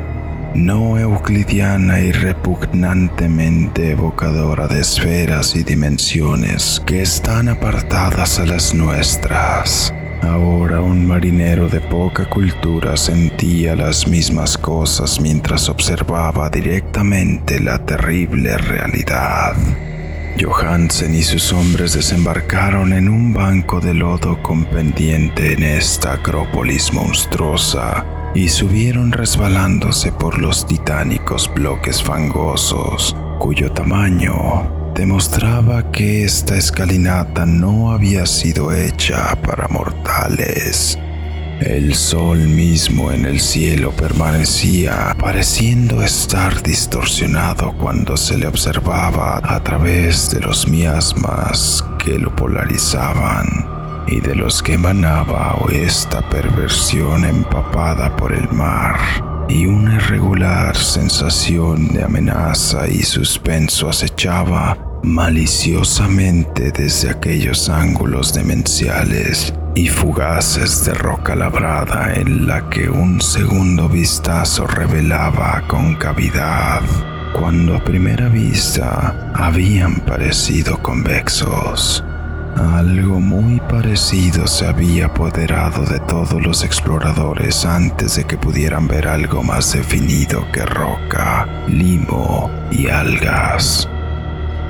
no 0.56 0.98
euclidiana 0.98 2.00
y 2.00 2.12
repugnantemente 2.12 3.92
evocadora 3.92 4.68
de 4.68 4.82
esferas 4.82 5.56
y 5.56 5.64
dimensiones 5.64 6.82
que 6.86 7.04
están 7.04 7.48
apartadas 7.48 8.40
a 8.40 8.46
las 8.46 8.74
nuestras. 8.74 9.94
Ahora 10.22 10.82
un 10.82 11.08
marinero 11.08 11.68
de 11.68 11.82
poca 11.82 12.30
cultura 12.30 12.96
sentía 12.96 13.76
las 13.76 14.08
mismas 14.08 14.58
cosas 14.58 15.20
mientras 15.20 15.68
observaba 15.68 16.50
directamente 16.50 17.60
la 17.60 17.84
terrible 17.84 18.56
realidad. 18.58 19.56
Johansen 20.40 21.16
y 21.16 21.24
sus 21.24 21.52
hombres 21.52 21.94
desembarcaron 21.94 22.94
en 22.94 23.10
un 23.10 23.34
banco 23.34 23.80
de 23.82 23.94
lodo 23.94 24.42
con 24.44 24.66
pendiente 24.66 25.54
en 25.54 25.64
esta 25.64 26.14
acrópolis 26.14 26.94
monstruosa 26.94 28.06
y 28.36 28.48
subieron 28.48 29.12
resbalándose 29.12 30.12
por 30.12 30.40
los 30.40 30.66
titánicos 30.66 31.52
bloques 31.54 32.02
fangosos, 32.02 33.16
cuyo 33.40 33.72
tamaño 33.72 34.81
demostraba 34.94 35.92
que 35.92 36.24
esta 36.24 36.58
escalinata 36.58 37.46
no 37.46 37.92
había 37.92 38.26
sido 38.26 38.72
hecha 38.72 39.36
para 39.42 39.68
mortales. 39.68 40.98
El 41.60 41.94
sol 41.94 42.40
mismo 42.40 43.12
en 43.12 43.26
el 43.26 43.40
cielo 43.40 43.92
permanecía 43.92 45.16
pareciendo 45.20 46.02
estar 46.02 46.64
distorsionado 46.64 47.74
cuando 47.78 48.18
se 48.18 48.38
le 48.38 48.48
observaba 48.48 49.40
a 49.44 49.64
través 49.64 50.32
de 50.32 50.40
los 50.40 50.68
miasmas 50.68 51.84
que 52.04 52.18
lo 52.18 52.36
polarizaban 52.36 53.46
y 54.08 54.20
de 54.20 54.36
los 54.36 54.64
que 54.64 54.74
emanaba 54.74 55.56
esta 55.72 56.28
perversión 56.30 57.26
empapada 57.26 58.16
por 58.16 58.34
el 58.34 58.50
mar 58.52 59.31
y 59.52 59.66
una 59.66 59.96
irregular 59.96 60.76
sensación 60.78 61.90
de 61.90 62.04
amenaza 62.04 62.88
y 62.88 63.04
suspenso 63.04 63.90
acechaba 63.90 64.78
maliciosamente 65.04 66.72
desde 66.72 67.10
aquellos 67.10 67.68
ángulos 67.68 68.34
demenciales 68.34 69.54
y 69.76 69.88
fugaces 69.88 70.86
de 70.86 70.94
roca 70.94 71.36
labrada 71.36 72.14
en 72.14 72.48
la 72.48 72.70
que 72.70 72.90
un 72.90 73.20
segundo 73.20 73.90
vistazo 73.90 74.68
revelaba 74.68 75.64
concavidad 75.68 76.82
cuando 77.34 77.76
a 77.76 77.84
primera 77.84 78.30
vista 78.30 79.32
habían 79.36 79.96
parecido 80.02 80.82
convexos. 80.82 82.04
Algo 82.58 83.20
muy 83.20 83.60
parecido 83.62 84.46
se 84.46 84.68
había 84.68 85.06
apoderado 85.06 85.86
de 85.86 86.00
todos 86.02 86.42
los 86.42 86.64
exploradores 86.64 87.66
antes 87.66 88.16
de 88.18 88.26
que 88.26 88.38
pudieran 88.38 88.88
ver 88.88 89.08
algo 89.08 89.42
más 89.42 89.74
definido 89.74 90.46
que 90.52 90.66
roca, 90.66 91.48
limo 91.68 92.52
y 92.72 92.88
algas. 92.88 93.88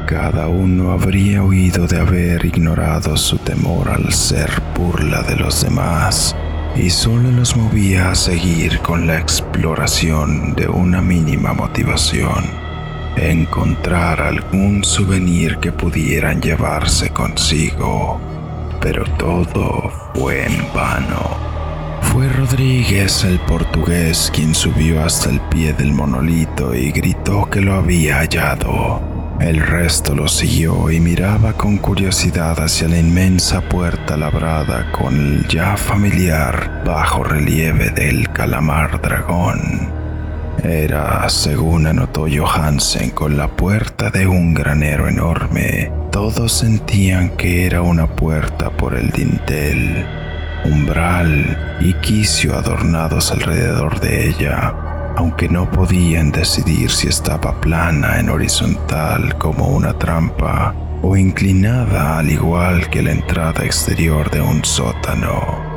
Cada 0.07 0.47
uno 0.47 0.91
habría 0.91 1.43
huido 1.43 1.87
de 1.87 1.99
haber 1.99 2.45
ignorado 2.45 3.17
su 3.17 3.37
temor 3.37 3.89
al 3.89 4.11
ser 4.13 4.49
burla 4.75 5.23
de 5.23 5.37
los 5.37 5.63
demás, 5.63 6.35
y 6.75 6.89
solo 6.89 7.31
los 7.31 7.55
movía 7.55 8.11
a 8.11 8.15
seguir 8.15 8.79
con 8.79 9.07
la 9.07 9.17
exploración 9.17 10.53
de 10.53 10.67
una 10.67 11.01
mínima 11.01 11.53
motivación, 11.53 12.60
encontrar 13.15 14.21
algún 14.21 14.83
souvenir 14.83 15.57
que 15.57 15.71
pudieran 15.71 16.41
llevarse 16.41 17.09
consigo. 17.09 18.19
Pero 18.79 19.03
todo 19.17 19.91
fue 20.13 20.45
en 20.45 20.65
vano. 20.73 21.51
Fue 22.01 22.27
Rodríguez 22.27 23.23
el 23.23 23.39
portugués 23.39 24.31
quien 24.33 24.53
subió 24.53 25.03
hasta 25.03 25.29
el 25.29 25.39
pie 25.41 25.73
del 25.73 25.93
monolito 25.93 26.75
y 26.75 26.91
gritó 26.91 27.49
que 27.49 27.61
lo 27.61 27.75
había 27.75 28.17
hallado. 28.17 29.01
El 29.39 29.59
resto 29.59 30.13
lo 30.13 30.27
siguió 30.27 30.91
y 30.91 30.99
miraba 30.99 31.53
con 31.53 31.77
curiosidad 31.77 32.59
hacia 32.59 32.87
la 32.87 32.99
inmensa 32.99 33.61
puerta 33.61 34.17
labrada 34.17 34.91
con 34.91 35.15
el 35.15 35.47
ya 35.47 35.77
familiar 35.77 36.83
bajo 36.85 37.23
relieve 37.23 37.89
del 37.89 38.29
calamar 38.31 39.01
dragón. 39.01 40.00
Era, 40.63 41.27
según 41.29 41.87
anotó 41.87 42.27
Johansen, 42.29 43.11
con 43.11 43.37
la 43.37 43.47
puerta 43.47 44.09
de 44.09 44.27
un 44.27 44.53
granero 44.53 45.07
enorme. 45.07 45.91
Todos 46.11 46.51
sentían 46.51 47.29
que 47.37 47.65
era 47.65 47.81
una 47.81 48.07
puerta 48.07 48.69
por 48.69 48.95
el 48.95 49.09
dintel, 49.09 50.05
umbral 50.65 51.77
y 51.79 51.93
quicio 51.95 52.55
adornados 52.55 53.31
alrededor 53.31 53.99
de 53.99 54.29
ella 54.29 54.73
aunque 55.15 55.49
no 55.49 55.69
podían 55.69 56.31
decidir 56.31 56.89
si 56.89 57.07
estaba 57.07 57.59
plana 57.59 58.19
en 58.19 58.29
horizontal 58.29 59.37
como 59.37 59.67
una 59.67 59.93
trampa 59.93 60.73
o 61.01 61.17
inclinada 61.17 62.19
al 62.19 62.29
igual 62.29 62.89
que 62.89 63.01
la 63.01 63.11
entrada 63.11 63.65
exterior 63.65 64.29
de 64.29 64.41
un 64.41 64.63
sótano. 64.63 65.70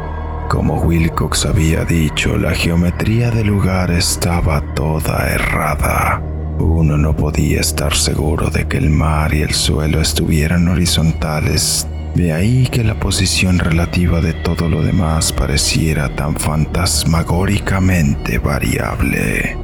Como 0.48 0.80
Wilcox 0.82 1.46
había 1.46 1.84
dicho, 1.84 2.36
la 2.36 2.54
geometría 2.54 3.30
del 3.30 3.48
lugar 3.48 3.90
estaba 3.90 4.60
toda 4.74 5.28
errada. 5.28 6.22
Uno 6.58 6.96
no 6.96 7.16
podía 7.16 7.60
estar 7.60 7.94
seguro 7.94 8.50
de 8.50 8.68
que 8.68 8.78
el 8.78 8.90
mar 8.90 9.34
y 9.34 9.42
el 9.42 9.54
suelo 9.54 10.00
estuvieran 10.00 10.68
horizontales 10.68 11.88
de 12.14 12.32
ahí 12.32 12.68
que 12.70 12.84
la 12.84 12.94
posición 12.94 13.58
relativa 13.58 14.20
de 14.20 14.34
todo 14.34 14.68
lo 14.68 14.82
demás 14.82 15.32
pareciera 15.32 16.14
tan 16.14 16.36
fantasmagóricamente 16.36 18.38
variable. 18.38 19.56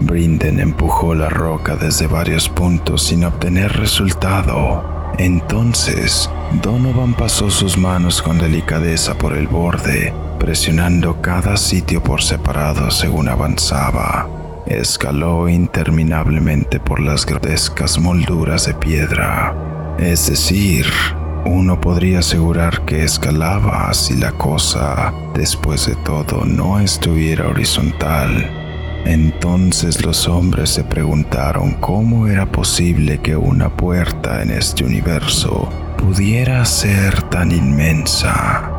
Brinden 0.00 0.60
empujó 0.60 1.14
la 1.14 1.30
roca 1.30 1.76
desde 1.76 2.06
varios 2.06 2.50
puntos 2.50 3.04
sin 3.04 3.24
obtener 3.24 3.72
resultado. 3.72 4.93
Entonces, 5.18 6.28
Donovan 6.62 7.14
pasó 7.14 7.50
sus 7.50 7.78
manos 7.78 8.20
con 8.20 8.38
delicadeza 8.38 9.16
por 9.16 9.36
el 9.36 9.46
borde, 9.46 10.12
presionando 10.38 11.20
cada 11.20 11.56
sitio 11.56 12.02
por 12.02 12.22
separado 12.22 12.90
según 12.90 13.28
avanzaba. 13.28 14.28
Escaló 14.66 15.48
interminablemente 15.48 16.80
por 16.80 17.00
las 17.00 17.26
grotescas 17.26 17.98
molduras 17.98 18.66
de 18.66 18.74
piedra, 18.74 19.54
es 19.98 20.28
decir, 20.28 20.86
uno 21.44 21.80
podría 21.80 22.20
asegurar 22.20 22.84
que 22.86 23.04
escalaba 23.04 23.92
si 23.92 24.16
la 24.16 24.32
cosa, 24.32 25.12
después 25.34 25.86
de 25.86 25.94
todo, 25.96 26.44
no 26.44 26.80
estuviera 26.80 27.48
horizontal. 27.48 28.63
Entonces 29.04 30.04
los 30.04 30.28
hombres 30.28 30.70
se 30.70 30.84
preguntaron 30.84 31.72
cómo 31.74 32.26
era 32.26 32.46
posible 32.46 33.18
que 33.18 33.36
una 33.36 33.68
puerta 33.68 34.42
en 34.42 34.50
este 34.50 34.84
universo 34.84 35.68
pudiera 35.98 36.64
ser 36.64 37.22
tan 37.24 37.52
inmensa. 37.52 38.70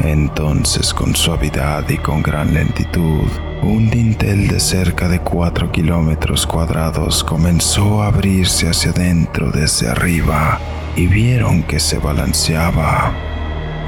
Entonces 0.00 0.94
con 0.94 1.14
suavidad 1.14 1.88
y 1.88 1.98
con 1.98 2.22
gran 2.22 2.54
lentitud, 2.54 3.26
un 3.62 3.90
dintel 3.90 4.48
de 4.48 4.60
cerca 4.60 5.08
de 5.08 5.20
4 5.20 5.72
kilómetros 5.72 6.46
cuadrados 6.46 7.24
comenzó 7.24 8.02
a 8.02 8.06
abrirse 8.06 8.68
hacia 8.68 8.92
adentro 8.92 9.50
desde 9.50 9.88
arriba 9.88 10.60
y 10.96 11.06
vieron 11.06 11.62
que 11.62 11.80
se 11.80 11.98
balanceaba. 11.98 13.12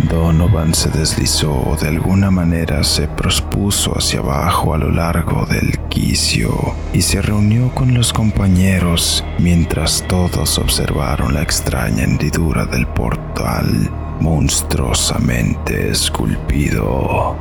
Donovan 0.09 0.75
se 0.75 0.89
deslizó 0.91 1.53
o 1.53 1.77
de 1.77 1.89
alguna 1.89 2.31
manera 2.31 2.85
se 2.85 3.09
prospuso 3.09 3.97
hacia 3.97 4.21
abajo 4.21 4.75
a 4.75 4.79
lo 4.79 4.91
largo 4.91 5.47
del 5.47 5.79
quicio 5.89 6.75
y 6.93 7.03
se 7.03 7.21
reunió 7.23 7.75
con 7.75 7.95
los 7.95 8.13
compañeros 8.13 9.25
mientras 9.39 10.05
todos 10.09 10.59
observaron 10.59 11.35
la 11.35 11.43
extraña 11.43 12.05
hendidura 12.05 12.67
del 12.67 12.87
portal 12.87 13.91
monstruosamente 14.21 15.91
esculpido. 15.91 17.37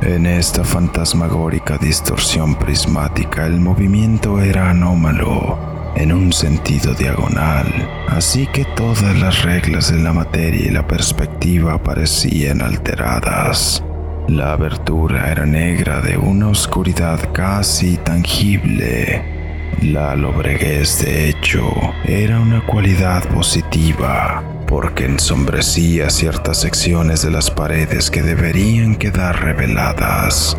En 0.00 0.26
esta 0.26 0.64
fantasmagórica 0.64 1.78
distorsión 1.78 2.54
prismática 2.56 3.46
el 3.46 3.60
movimiento 3.60 4.40
era 4.40 4.70
anómalo 4.70 5.73
en 5.96 6.12
un 6.12 6.32
sentido 6.32 6.94
diagonal, 6.94 7.66
así 8.08 8.46
que 8.46 8.64
todas 8.76 9.16
las 9.18 9.42
reglas 9.42 9.92
de 9.92 10.02
la 10.02 10.12
materia 10.12 10.66
y 10.66 10.70
la 10.70 10.86
perspectiva 10.86 11.82
parecían 11.82 12.62
alteradas. 12.62 13.82
La 14.28 14.52
abertura 14.52 15.30
era 15.30 15.44
negra 15.44 16.00
de 16.00 16.16
una 16.16 16.48
oscuridad 16.48 17.32
casi 17.32 17.98
tangible. 17.98 19.22
La 19.82 20.16
lobreguez, 20.16 21.04
de 21.04 21.28
hecho, 21.28 21.70
era 22.04 22.40
una 22.40 22.64
cualidad 22.64 23.28
positiva, 23.28 24.42
porque 24.66 25.04
ensombrecía 25.04 26.08
ciertas 26.08 26.60
secciones 26.60 27.22
de 27.22 27.30
las 27.30 27.50
paredes 27.50 28.10
que 28.10 28.22
deberían 28.22 28.96
quedar 28.96 29.44
reveladas. 29.44 30.56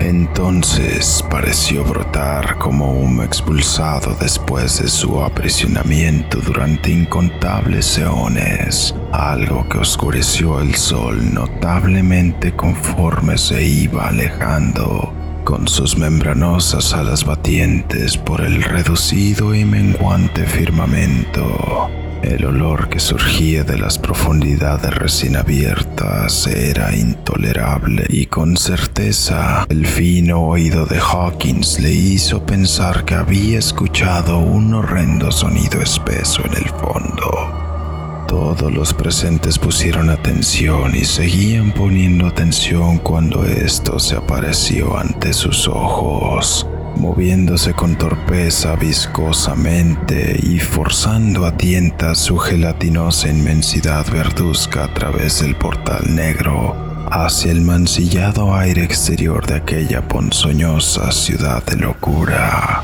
Entonces 0.00 1.22
pareció 1.30 1.84
brotar 1.84 2.56
como 2.56 2.90
humo 2.90 3.22
expulsado 3.22 4.16
después 4.18 4.82
de 4.82 4.88
su 4.88 5.22
aprisionamiento 5.22 6.38
durante 6.40 6.90
incontables 6.90 7.98
eones, 7.98 8.94
algo 9.12 9.68
que 9.68 9.76
oscureció 9.76 10.60
el 10.60 10.74
sol 10.74 11.34
notablemente 11.34 12.56
conforme 12.56 13.36
se 13.36 13.62
iba 13.62 14.08
alejando, 14.08 15.12
con 15.44 15.68
sus 15.68 15.98
membranosas 15.98 16.94
alas 16.94 17.24
batientes 17.24 18.16
por 18.16 18.40
el 18.40 18.62
reducido 18.62 19.54
y 19.54 19.66
menguante 19.66 20.46
firmamento. 20.46 21.90
El 22.22 22.44
olor 22.44 22.90
que 22.90 23.00
surgía 23.00 23.64
de 23.64 23.78
las 23.78 23.98
profundidades 23.98 24.94
recién 24.94 25.36
abiertas 25.36 26.46
era 26.46 26.94
intolerable 26.94 28.04
y 28.10 28.26
con 28.26 28.58
certeza 28.58 29.64
el 29.70 29.86
fino 29.86 30.42
oído 30.42 30.84
de 30.84 30.98
Hawkins 30.98 31.80
le 31.80 31.92
hizo 31.92 32.44
pensar 32.44 33.06
que 33.06 33.14
había 33.14 33.58
escuchado 33.58 34.38
un 34.38 34.74
horrendo 34.74 35.32
sonido 35.32 35.80
espeso 35.80 36.42
en 36.44 36.52
el 36.58 36.68
fondo. 36.68 38.26
Todos 38.28 38.70
los 38.72 38.92
presentes 38.92 39.58
pusieron 39.58 40.10
atención 40.10 40.94
y 40.94 41.04
seguían 41.04 41.72
poniendo 41.72 42.26
atención 42.26 42.98
cuando 42.98 43.44
esto 43.44 43.98
se 43.98 44.16
apareció 44.16 44.96
ante 44.98 45.32
sus 45.32 45.66
ojos 45.66 46.66
moviéndose 46.96 47.72
con 47.74 47.96
torpeza 47.96 48.76
viscosamente 48.76 50.38
y 50.42 50.58
forzando 50.58 51.46
a 51.46 51.56
tientas 51.56 52.18
su 52.18 52.38
gelatinosa 52.38 53.28
inmensidad 53.28 54.06
verduzca 54.10 54.84
a 54.84 54.94
través 54.94 55.40
del 55.40 55.56
portal 55.56 56.14
negro 56.14 56.76
hacia 57.10 57.50
el 57.50 57.60
mancillado 57.62 58.54
aire 58.54 58.84
exterior 58.84 59.46
de 59.46 59.54
aquella 59.54 60.06
ponzoñosa 60.06 61.10
ciudad 61.10 61.64
de 61.64 61.76
locura. 61.76 62.82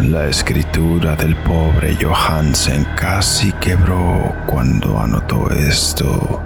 La 0.00 0.26
escritura 0.26 1.14
del 1.16 1.36
pobre 1.36 1.96
Johansen 2.00 2.86
casi 2.96 3.52
quebró 3.52 4.34
cuando 4.46 4.98
anotó 4.98 5.50
esto 5.50 6.42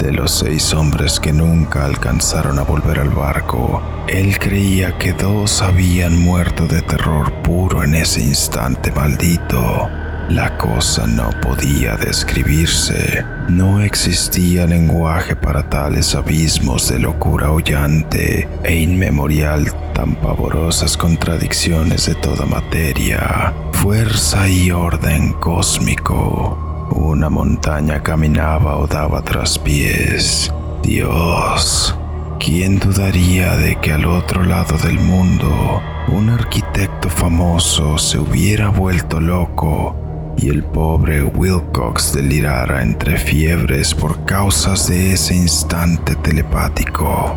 de 0.00 0.12
los 0.12 0.30
seis 0.30 0.72
hombres 0.72 1.20
que 1.20 1.32
nunca 1.32 1.84
alcanzaron 1.84 2.58
a 2.58 2.62
volver 2.62 3.00
al 3.00 3.10
barco, 3.10 3.82
él 4.08 4.38
creía 4.38 4.96
que 4.98 5.12
dos 5.12 5.60
habían 5.62 6.18
muerto 6.18 6.66
de 6.66 6.80
terror 6.82 7.32
puro 7.42 7.84
en 7.84 7.94
ese 7.94 8.20
instante 8.22 8.90
maldito. 8.92 9.88
La 10.30 10.56
cosa 10.56 11.06
no 11.06 11.30
podía 11.42 11.96
describirse. 11.96 13.24
No 13.48 13.80
existía 13.80 14.66
lenguaje 14.66 15.34
para 15.34 15.68
tales 15.68 16.14
abismos 16.14 16.88
de 16.88 17.00
locura 17.00 17.50
hollante 17.50 18.48
e 18.62 18.76
inmemorial 18.76 19.66
tan 19.92 20.14
pavorosas 20.14 20.96
contradicciones 20.96 22.06
de 22.06 22.14
toda 22.14 22.46
materia, 22.46 23.52
fuerza 23.72 24.48
y 24.48 24.70
orden 24.70 25.32
cósmico. 25.32 26.69
Una 26.90 27.30
montaña 27.30 28.02
caminaba 28.02 28.76
o 28.76 28.86
daba 28.86 29.22
pies. 29.64 30.52
Dios, 30.82 31.96
¿quién 32.38 32.78
dudaría 32.78 33.56
de 33.56 33.76
que 33.76 33.92
al 33.92 34.06
otro 34.06 34.42
lado 34.44 34.76
del 34.78 34.98
mundo 34.98 35.80
un 36.08 36.30
arquitecto 36.30 37.08
famoso 37.08 37.96
se 37.98 38.18
hubiera 38.18 38.68
vuelto 38.68 39.20
loco 39.20 39.94
y 40.36 40.48
el 40.48 40.64
pobre 40.64 41.22
Wilcox 41.22 42.14
delirara 42.14 42.82
entre 42.82 43.18
fiebres 43.18 43.94
por 43.94 44.24
causas 44.24 44.88
de 44.88 45.12
ese 45.12 45.34
instante 45.34 46.16
telepático. 46.16 47.36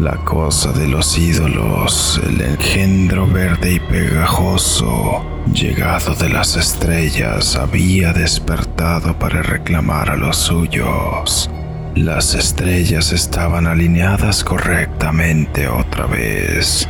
La 0.00 0.16
cosa 0.24 0.72
de 0.72 0.86
los 0.86 1.18
ídolos, 1.18 2.20
el 2.26 2.40
engendro 2.40 3.26
verde 3.26 3.74
y 3.74 3.80
pegajoso, 3.80 5.24
llegado 5.52 6.14
de 6.14 6.28
las 6.28 6.56
estrellas, 6.56 7.56
había 7.56 8.12
despertado 8.12 9.18
para 9.18 9.42
reclamar 9.42 10.10
a 10.10 10.16
los 10.16 10.36
suyos. 10.36 11.50
Las 11.94 12.34
estrellas 12.34 13.12
estaban 13.12 13.66
alineadas 13.66 14.44
correctamente 14.44 15.66
otra 15.68 16.06
vez, 16.06 16.86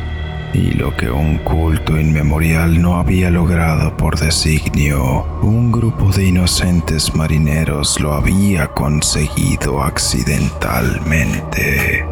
y 0.53 0.71
lo 0.71 0.95
que 0.97 1.09
un 1.09 1.37
culto 1.39 1.99
inmemorial 1.99 2.81
no 2.81 2.99
había 2.99 3.29
logrado 3.29 3.95
por 3.95 4.19
designio, 4.19 5.25
un 5.41 5.71
grupo 5.71 6.11
de 6.11 6.27
inocentes 6.27 7.15
marineros 7.15 7.99
lo 7.99 8.13
había 8.13 8.67
conseguido 8.67 9.81
accidentalmente. 9.81 12.05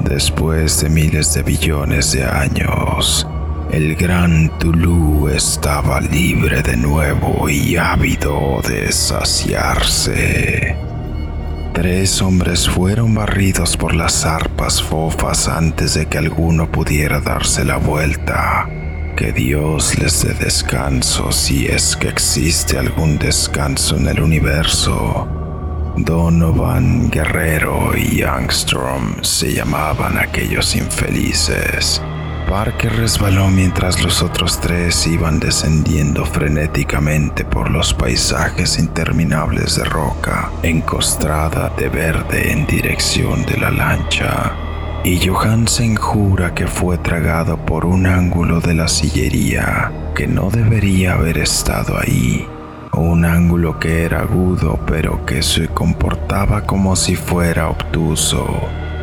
Después 0.00 0.80
de 0.80 0.90
miles 0.90 1.34
de 1.34 1.42
billones 1.42 2.12
de 2.12 2.24
años, 2.24 3.26
el 3.72 3.96
gran 3.96 4.58
Tulu 4.58 5.28
estaba 5.28 6.00
libre 6.00 6.62
de 6.62 6.76
nuevo 6.76 7.48
y 7.48 7.76
ávido 7.76 8.60
de 8.66 8.90
saciarse. 8.90 10.76
Tres 11.74 12.22
hombres 12.22 12.68
fueron 12.68 13.14
barridos 13.14 13.76
por 13.76 13.94
las 13.94 14.24
arpas 14.24 14.82
fofas 14.82 15.48
antes 15.48 15.94
de 15.94 16.06
que 16.06 16.18
alguno 16.18 16.70
pudiera 16.72 17.20
darse 17.20 17.64
la 17.64 17.76
vuelta. 17.76 18.68
Que 19.16 19.32
Dios 19.32 19.98
les 19.98 20.24
dé 20.24 20.34
descanso 20.34 21.30
si 21.30 21.66
es 21.66 21.96
que 21.96 22.08
existe 22.08 22.78
algún 22.78 23.18
descanso 23.18 23.96
en 23.96 24.08
el 24.08 24.20
universo. 24.20 25.28
Donovan, 25.96 27.10
Guerrero 27.10 27.96
y 27.96 28.18
Youngstrom 28.18 29.22
se 29.22 29.52
llamaban 29.52 30.16
aquellos 30.16 30.74
infelices. 30.74 32.00
Parker 32.48 32.96
resbaló 32.96 33.48
mientras 33.48 34.02
los 34.02 34.22
otros 34.22 34.58
tres 34.60 35.06
iban 35.06 35.38
descendiendo 35.38 36.24
frenéticamente 36.24 37.44
por 37.44 37.70
los 37.70 37.92
paisajes 37.92 38.78
interminables 38.78 39.76
de 39.76 39.84
roca, 39.84 40.50
encostrada 40.62 41.70
de 41.76 41.88
verde 41.88 42.52
en 42.52 42.66
dirección 42.66 43.44
de 43.44 43.58
la 43.58 43.70
lancha. 43.70 44.52
Y 45.04 45.26
Johansen 45.26 45.96
jura 45.96 46.54
que 46.54 46.66
fue 46.66 46.96
tragado 46.98 47.58
por 47.64 47.84
un 47.84 48.06
ángulo 48.06 48.60
de 48.60 48.74
la 48.74 48.88
sillería 48.88 49.92
que 50.14 50.26
no 50.26 50.50
debería 50.50 51.12
haber 51.12 51.38
estado 51.38 51.98
ahí 51.98 52.46
un 52.98 53.24
ángulo 53.24 53.78
que 53.78 54.02
era 54.04 54.20
agudo 54.20 54.78
pero 54.86 55.24
que 55.24 55.42
se 55.42 55.68
comportaba 55.68 56.62
como 56.62 56.96
si 56.96 57.14
fuera 57.14 57.68
obtuso. 57.68 58.46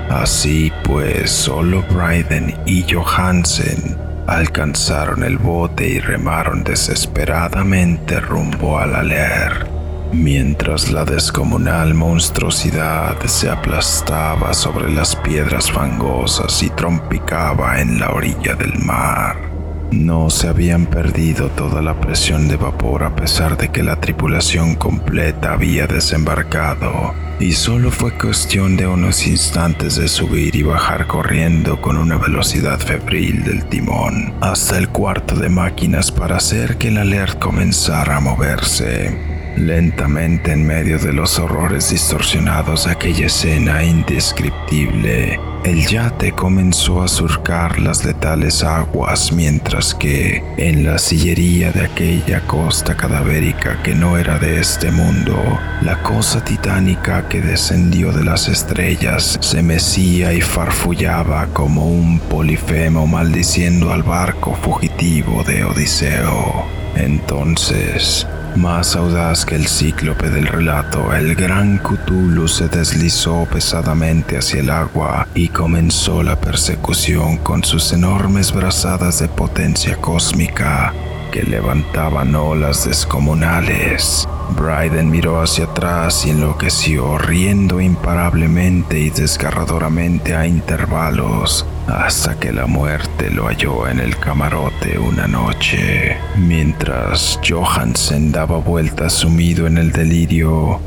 Así 0.09 0.71
pues, 0.83 1.31
solo 1.31 1.83
Bryden 1.89 2.55
y 2.65 2.85
Johansen 2.91 3.97
alcanzaron 4.27 5.23
el 5.23 5.37
bote 5.37 5.87
y 5.87 5.99
remaron 5.99 6.63
desesperadamente 6.63 8.19
rumbo 8.19 8.79
al 8.79 8.95
aler, 8.95 9.67
mientras 10.13 10.91
la 10.91 11.05
descomunal 11.05 11.93
monstruosidad 11.93 13.19
se 13.25 13.49
aplastaba 13.49 14.53
sobre 14.53 14.91
las 14.91 15.15
piedras 15.15 15.71
fangosas 15.71 16.61
y 16.63 16.69
trompicaba 16.71 17.81
en 17.81 17.99
la 17.99 18.09
orilla 18.09 18.55
del 18.55 18.77
mar. 18.79 19.54
No 19.95 20.29
se 20.29 20.49
habían 20.49 20.87
perdido 20.87 21.49
toda 21.49 21.81
la 21.81 21.99
presión 21.99 22.49
de 22.49 22.57
vapor 22.57 23.03
a 23.03 23.15
pesar 23.15 23.57
de 23.57 23.69
que 23.69 23.81
la 23.81 23.95
tripulación 24.01 24.75
completa 24.75 25.53
había 25.53 25.87
desembarcado, 25.87 27.13
y 27.39 27.53
solo 27.53 27.91
fue 27.91 28.11
cuestión 28.11 28.75
de 28.75 28.87
unos 28.87 29.25
instantes 29.25 29.95
de 29.95 30.09
subir 30.09 30.53
y 30.57 30.63
bajar 30.63 31.07
corriendo 31.07 31.81
con 31.81 31.95
una 31.95 32.17
velocidad 32.17 32.77
febril 32.77 33.45
del 33.45 33.65
timón 33.65 34.33
hasta 34.41 34.77
el 34.77 34.89
cuarto 34.89 35.35
de 35.35 35.47
máquinas 35.47 36.11
para 36.11 36.37
hacer 36.37 36.77
que 36.77 36.89
el 36.89 36.97
alert 36.97 37.39
comenzara 37.39 38.17
a 38.17 38.19
moverse. 38.19 39.34
Lentamente 39.57 40.51
en 40.51 40.67
medio 40.67 40.99
de 40.99 41.13
los 41.13 41.39
horrores 41.39 41.89
distorsionados 41.89 42.85
de 42.85 42.91
aquella 42.91 43.27
escena 43.27 43.83
indescriptible, 43.83 45.39
el 45.63 45.87
yate 45.87 46.33
comenzó 46.33 47.01
a 47.01 47.07
surcar 47.07 47.79
las 47.79 48.03
letales 48.03 48.63
aguas 48.63 49.31
mientras 49.31 49.95
que, 49.95 50.43
en 50.57 50.83
la 50.83 50.97
sillería 50.97 51.71
de 51.71 51.85
aquella 51.85 52.41
costa 52.41 52.97
cadavérica 52.97 53.81
que 53.81 53.95
no 53.95 54.17
era 54.17 54.37
de 54.37 54.59
este 54.59 54.91
mundo, 54.91 55.41
la 55.81 56.03
cosa 56.03 56.43
titánica 56.43 57.29
que 57.29 57.41
descendió 57.41 58.11
de 58.11 58.25
las 58.25 58.49
estrellas 58.49 59.37
se 59.39 59.63
mecía 59.63 60.33
y 60.33 60.41
farfullaba 60.41 61.47
como 61.47 61.87
un 61.87 62.19
polifemo 62.19 63.07
maldiciendo 63.07 63.93
al 63.93 64.03
barco 64.03 64.53
fugitivo 64.53 65.43
de 65.45 65.63
Odiseo. 65.63 66.65
Entonces, 66.95 68.27
más 68.55 68.95
audaz 68.95 69.45
que 69.45 69.55
el 69.55 69.67
cíclope 69.67 70.29
del 70.29 70.47
relato, 70.47 71.13
el 71.13 71.35
gran 71.35 71.77
Cthulhu 71.77 72.47
se 72.47 72.67
deslizó 72.67 73.45
pesadamente 73.51 74.37
hacia 74.37 74.61
el 74.61 74.69
agua 74.69 75.27
y 75.33 75.49
comenzó 75.49 76.23
la 76.23 76.39
persecución 76.39 77.37
con 77.37 77.63
sus 77.63 77.91
enormes 77.93 78.51
brazadas 78.53 79.19
de 79.19 79.27
potencia 79.27 79.97
cósmica 79.97 80.93
que 81.35 81.43
levantaban 81.43 82.33
olas 82.33 82.85
descomunales. 82.85 84.25
Bryden 84.55 85.11
miró 85.11 85.41
hacia 85.41 85.65
atrás 85.65 86.25
y 86.25 86.29
enloqueció, 86.29 87.17
riendo 87.17 87.81
imparablemente 87.81 89.01
y 89.01 89.09
desgarradoramente 89.09 90.33
a 90.33 90.47
intervalos, 90.47 91.65
hasta 91.87 92.39
que 92.39 92.53
la 92.53 92.67
muerte 92.67 93.29
lo 93.29 93.47
halló 93.47 93.85
en 93.89 93.99
el 93.99 94.15
camarote 94.17 94.97
una 94.97 95.27
noche. 95.27 96.15
Mientras 96.37 97.37
Johansen 97.45 98.31
daba 98.31 98.59
vueltas 98.59 99.11
sumido 99.11 99.67
en 99.67 99.77
el 99.77 99.91
delirio, 99.91 100.79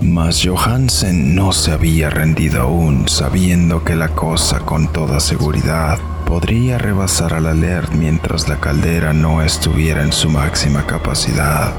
mas 0.00 0.46
Johansen 0.46 1.34
no 1.34 1.50
se 1.50 1.72
había 1.72 2.08
rendido 2.08 2.62
aún, 2.62 3.08
sabiendo 3.08 3.82
que 3.82 3.96
la 3.96 4.10
cosa 4.10 4.60
con 4.60 4.92
toda 4.92 5.18
seguridad 5.18 5.98
podría 6.26 6.76
rebasar 6.76 7.32
al 7.32 7.46
alert 7.46 7.94
mientras 7.94 8.48
la 8.48 8.60
caldera 8.60 9.14
no 9.14 9.40
estuviera 9.40 10.02
en 10.02 10.12
su 10.12 10.28
máxima 10.28 10.84
capacidad. 10.84 11.72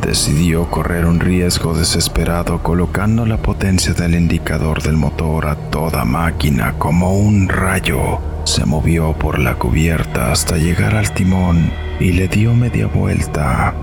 Decidió 0.00 0.70
correr 0.70 1.04
un 1.04 1.18
riesgo 1.18 1.74
desesperado 1.74 2.62
colocando 2.62 3.26
la 3.26 3.36
potencia 3.36 3.92
del 3.92 4.14
indicador 4.14 4.80
del 4.82 4.96
motor 4.96 5.46
a 5.48 5.56
toda 5.56 6.04
máquina 6.04 6.78
como 6.78 7.18
un 7.18 7.48
rayo. 7.48 8.20
Se 8.44 8.64
movió 8.64 9.12
por 9.12 9.38
la 9.38 9.56
cubierta 9.56 10.32
hasta 10.32 10.56
llegar 10.56 10.94
al 10.94 11.12
timón 11.12 11.70
y 12.00 12.12
le 12.12 12.28
dio 12.28 12.54
media 12.54 12.86
vuelta. 12.86 13.74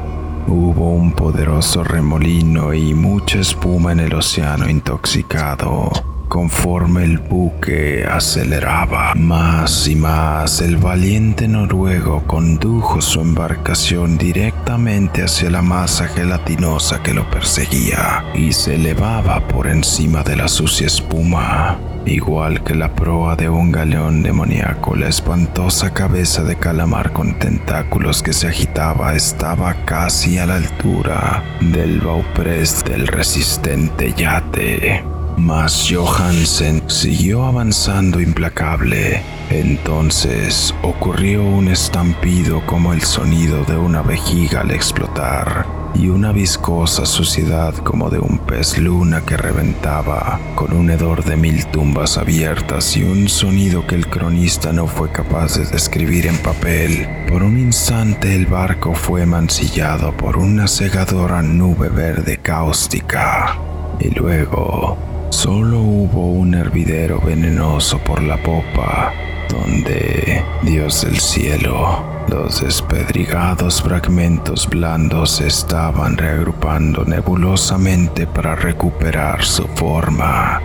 Hubo 0.48 0.92
un 0.92 1.12
poderoso 1.12 1.84
remolino 1.84 2.74
y 2.74 2.94
mucha 2.94 3.40
espuma 3.40 3.92
en 3.92 4.00
el 4.00 4.14
océano 4.14 4.70
intoxicado. 4.70 6.15
Conforme 6.28 7.04
el 7.04 7.20
buque 7.20 8.04
aceleraba 8.04 9.14
más 9.16 9.88
y 9.88 9.96
más, 9.96 10.60
el 10.60 10.78
valiente 10.78 11.48
noruego 11.48 12.24
condujo 12.26 13.00
su 13.00 13.22
embarcación 13.22 14.18
directamente 14.18 15.24
hacia 15.24 15.50
la 15.52 15.62
masa 15.62 16.08
gelatinosa 16.08 17.04
que 17.04 17.14
lo 17.14 17.30
perseguía 17.30 18.26
y 18.34 18.54
se 18.54 18.76
elevaba 18.76 19.48
por 19.48 19.68
encima 19.68 20.24
de 20.24 20.36
la 20.36 20.48
sucia 20.48 20.88
espuma. 20.88 21.78
Igual 22.06 22.64
que 22.64 22.76
la 22.76 22.94
proa 22.94 23.36
de 23.36 23.50
un 23.50 23.72
galeón 23.72 24.22
demoníaco, 24.22 24.96
la 24.96 25.08
espantosa 25.08 25.94
cabeza 25.94 26.44
de 26.44 26.56
calamar 26.56 27.14
con 27.14 27.40
tentáculos 27.40 28.22
que 28.22 28.34
se 28.34 28.48
agitaba 28.48 29.16
estaba 29.16 29.74
casi 29.86 30.38
a 30.38 30.46
la 30.46 30.56
altura 30.56 31.44
del 31.62 32.02
bauprés 32.02 32.84
del 32.84 33.08
resistente 33.08 34.14
yate. 34.14 35.15
Mas 35.38 35.88
Johansen 35.90 36.84
siguió 36.88 37.44
avanzando 37.46 38.22
implacable. 38.22 39.22
Entonces 39.50 40.74
ocurrió 40.82 41.44
un 41.44 41.68
estampido 41.68 42.66
como 42.66 42.94
el 42.94 43.02
sonido 43.02 43.64
de 43.66 43.78
una 43.78 44.02
vejiga 44.02 44.62
al 44.62 44.72
explotar 44.72 45.66
y 45.94 46.10
una 46.10 46.32
viscosa 46.32 47.06
suciedad 47.06 47.74
como 47.76 48.10
de 48.10 48.20
un 48.20 48.40
pez 48.40 48.78
luna 48.78 49.22
que 49.22 49.38
reventaba, 49.38 50.40
con 50.56 50.74
un 50.74 50.90
hedor 50.90 51.24
de 51.24 51.38
mil 51.38 51.66
tumbas 51.68 52.18
abiertas 52.18 52.98
y 52.98 53.04
un 53.04 53.30
sonido 53.30 53.88
que 53.88 53.96
el 53.96 54.08
cronista 54.08 54.74
no 54.74 54.88
fue 54.88 55.12
capaz 55.12 55.58
de 55.58 55.66
describir 55.66 56.28
en 56.28 56.38
papel. 56.38 57.08
Por 57.30 57.44
un 57.44 57.60
instante 57.60 58.36
el 58.36 58.46
barco 58.46 58.94
fue 58.94 59.26
mancillado 59.26 60.16
por 60.16 60.38
una 60.38 60.68
cegadora 60.68 61.42
nube 61.42 61.90
verde 61.90 62.38
cáustica. 62.38 63.58
Y 64.00 64.10
luego 64.10 64.98
Solo 65.30 65.80
hubo 65.80 66.28
un 66.32 66.54
hervidero 66.54 67.20
venenoso 67.20 68.00
por 68.00 68.22
la 68.22 68.38
popa, 68.38 69.14
donde 69.50 70.44
Dios 70.64 71.04
del 71.04 71.20
cielo 71.20 72.04
Los 72.28 72.62
despedrigados 72.62 73.82
fragmentos 73.82 74.68
blandos 74.68 75.32
se 75.32 75.48
estaban 75.48 76.18
reagrupando 76.18 77.06
nebulosamente 77.06 78.26
para 78.26 78.56
recuperar 78.56 79.44
su 79.44 79.68
forma, 79.68 80.60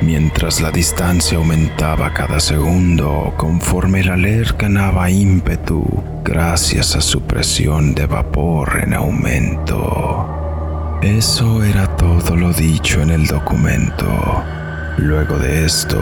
mientras 0.00 0.60
la 0.60 0.70
distancia 0.70 1.38
aumentaba 1.38 2.12
cada 2.12 2.38
segundo 2.38 3.34
conforme 3.36 4.00
el 4.00 4.10
aler 4.10 4.54
ganaba 4.56 5.10
ímpetu 5.10 5.84
gracias 6.22 6.94
a 6.94 7.00
su 7.00 7.22
presión 7.22 7.94
de 7.94 8.06
vapor 8.06 8.80
en 8.82 8.94
aumento. 8.94 10.36
Eso 11.02 11.62
era 11.62 11.85
todo 11.96 12.36
lo 12.36 12.52
dicho 12.52 13.02
en 13.02 13.10
el 13.10 13.26
documento. 13.26 14.44
Luego 14.98 15.38
de 15.38 15.64
esto, 15.64 15.98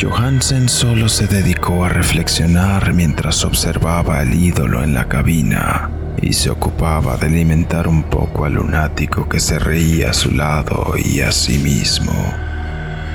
Johansen 0.00 0.68
solo 0.68 1.08
se 1.08 1.26
dedicó 1.26 1.84
a 1.84 1.88
reflexionar 1.88 2.94
mientras 2.94 3.44
observaba 3.44 4.18
al 4.20 4.34
ídolo 4.34 4.82
en 4.82 4.94
la 4.94 5.06
cabina 5.06 5.90
y 6.20 6.32
se 6.32 6.50
ocupaba 6.50 7.16
de 7.16 7.26
alimentar 7.26 7.88
un 7.88 8.04
poco 8.04 8.44
al 8.44 8.54
lunático 8.54 9.28
que 9.28 9.40
se 9.40 9.58
reía 9.58 10.10
a 10.10 10.14
su 10.14 10.30
lado 10.32 10.94
y 10.96 11.20
a 11.20 11.32
sí 11.32 11.58
mismo. 11.58 12.12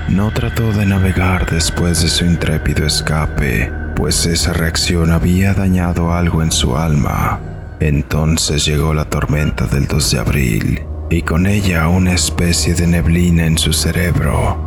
No 0.09 0.31
trató 0.31 0.71
de 0.71 0.85
navegar 0.85 1.49
después 1.49 2.01
de 2.01 2.09
su 2.09 2.25
intrépido 2.25 2.85
escape, 2.85 3.71
pues 3.95 4.25
esa 4.25 4.53
reacción 4.53 5.11
había 5.11 5.53
dañado 5.53 6.13
algo 6.13 6.43
en 6.43 6.51
su 6.51 6.77
alma. 6.77 7.39
Entonces 7.79 8.65
llegó 8.65 8.93
la 8.93 9.05
tormenta 9.05 9.65
del 9.65 9.87
2 9.87 10.11
de 10.11 10.19
abril 10.19 10.94
y 11.09 11.21
con 11.21 11.45
ella 11.45 11.87
una 11.87 12.13
especie 12.13 12.73
de 12.73 12.87
neblina 12.87 13.45
en 13.45 13.57
su 13.57 13.73
cerebro 13.73 14.65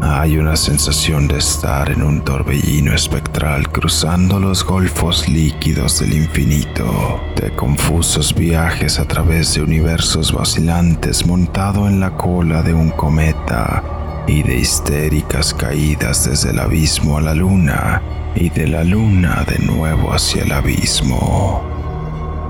hay 0.00 0.38
una 0.38 0.56
sensación 0.56 1.26
de 1.26 1.38
estar 1.38 1.90
en 1.90 2.02
un 2.02 2.22
torbellino 2.22 2.94
espectral 2.94 3.68
cruzando 3.68 4.38
los 4.38 4.64
golfos 4.64 5.28
líquidos 5.28 5.98
del 5.98 6.14
infinito, 6.14 7.20
de 7.34 7.50
confusos 7.50 8.32
viajes 8.34 9.00
a 9.00 9.06
través 9.06 9.54
de 9.54 9.62
universos 9.62 10.32
vacilantes 10.32 11.26
montado 11.26 11.88
en 11.88 11.98
la 11.98 12.16
cola 12.16 12.62
de 12.62 12.74
un 12.74 12.90
cometa 12.90 13.82
y 14.28 14.42
de 14.44 14.58
histéricas 14.58 15.52
caídas 15.52 16.28
desde 16.28 16.50
el 16.50 16.60
abismo 16.60 17.18
a 17.18 17.20
la 17.20 17.34
luna 17.34 18.00
y 18.36 18.50
de 18.50 18.68
la 18.68 18.84
luna 18.84 19.44
de 19.48 19.58
nuevo 19.58 20.12
hacia 20.12 20.44
el 20.44 20.52
abismo. 20.52 21.62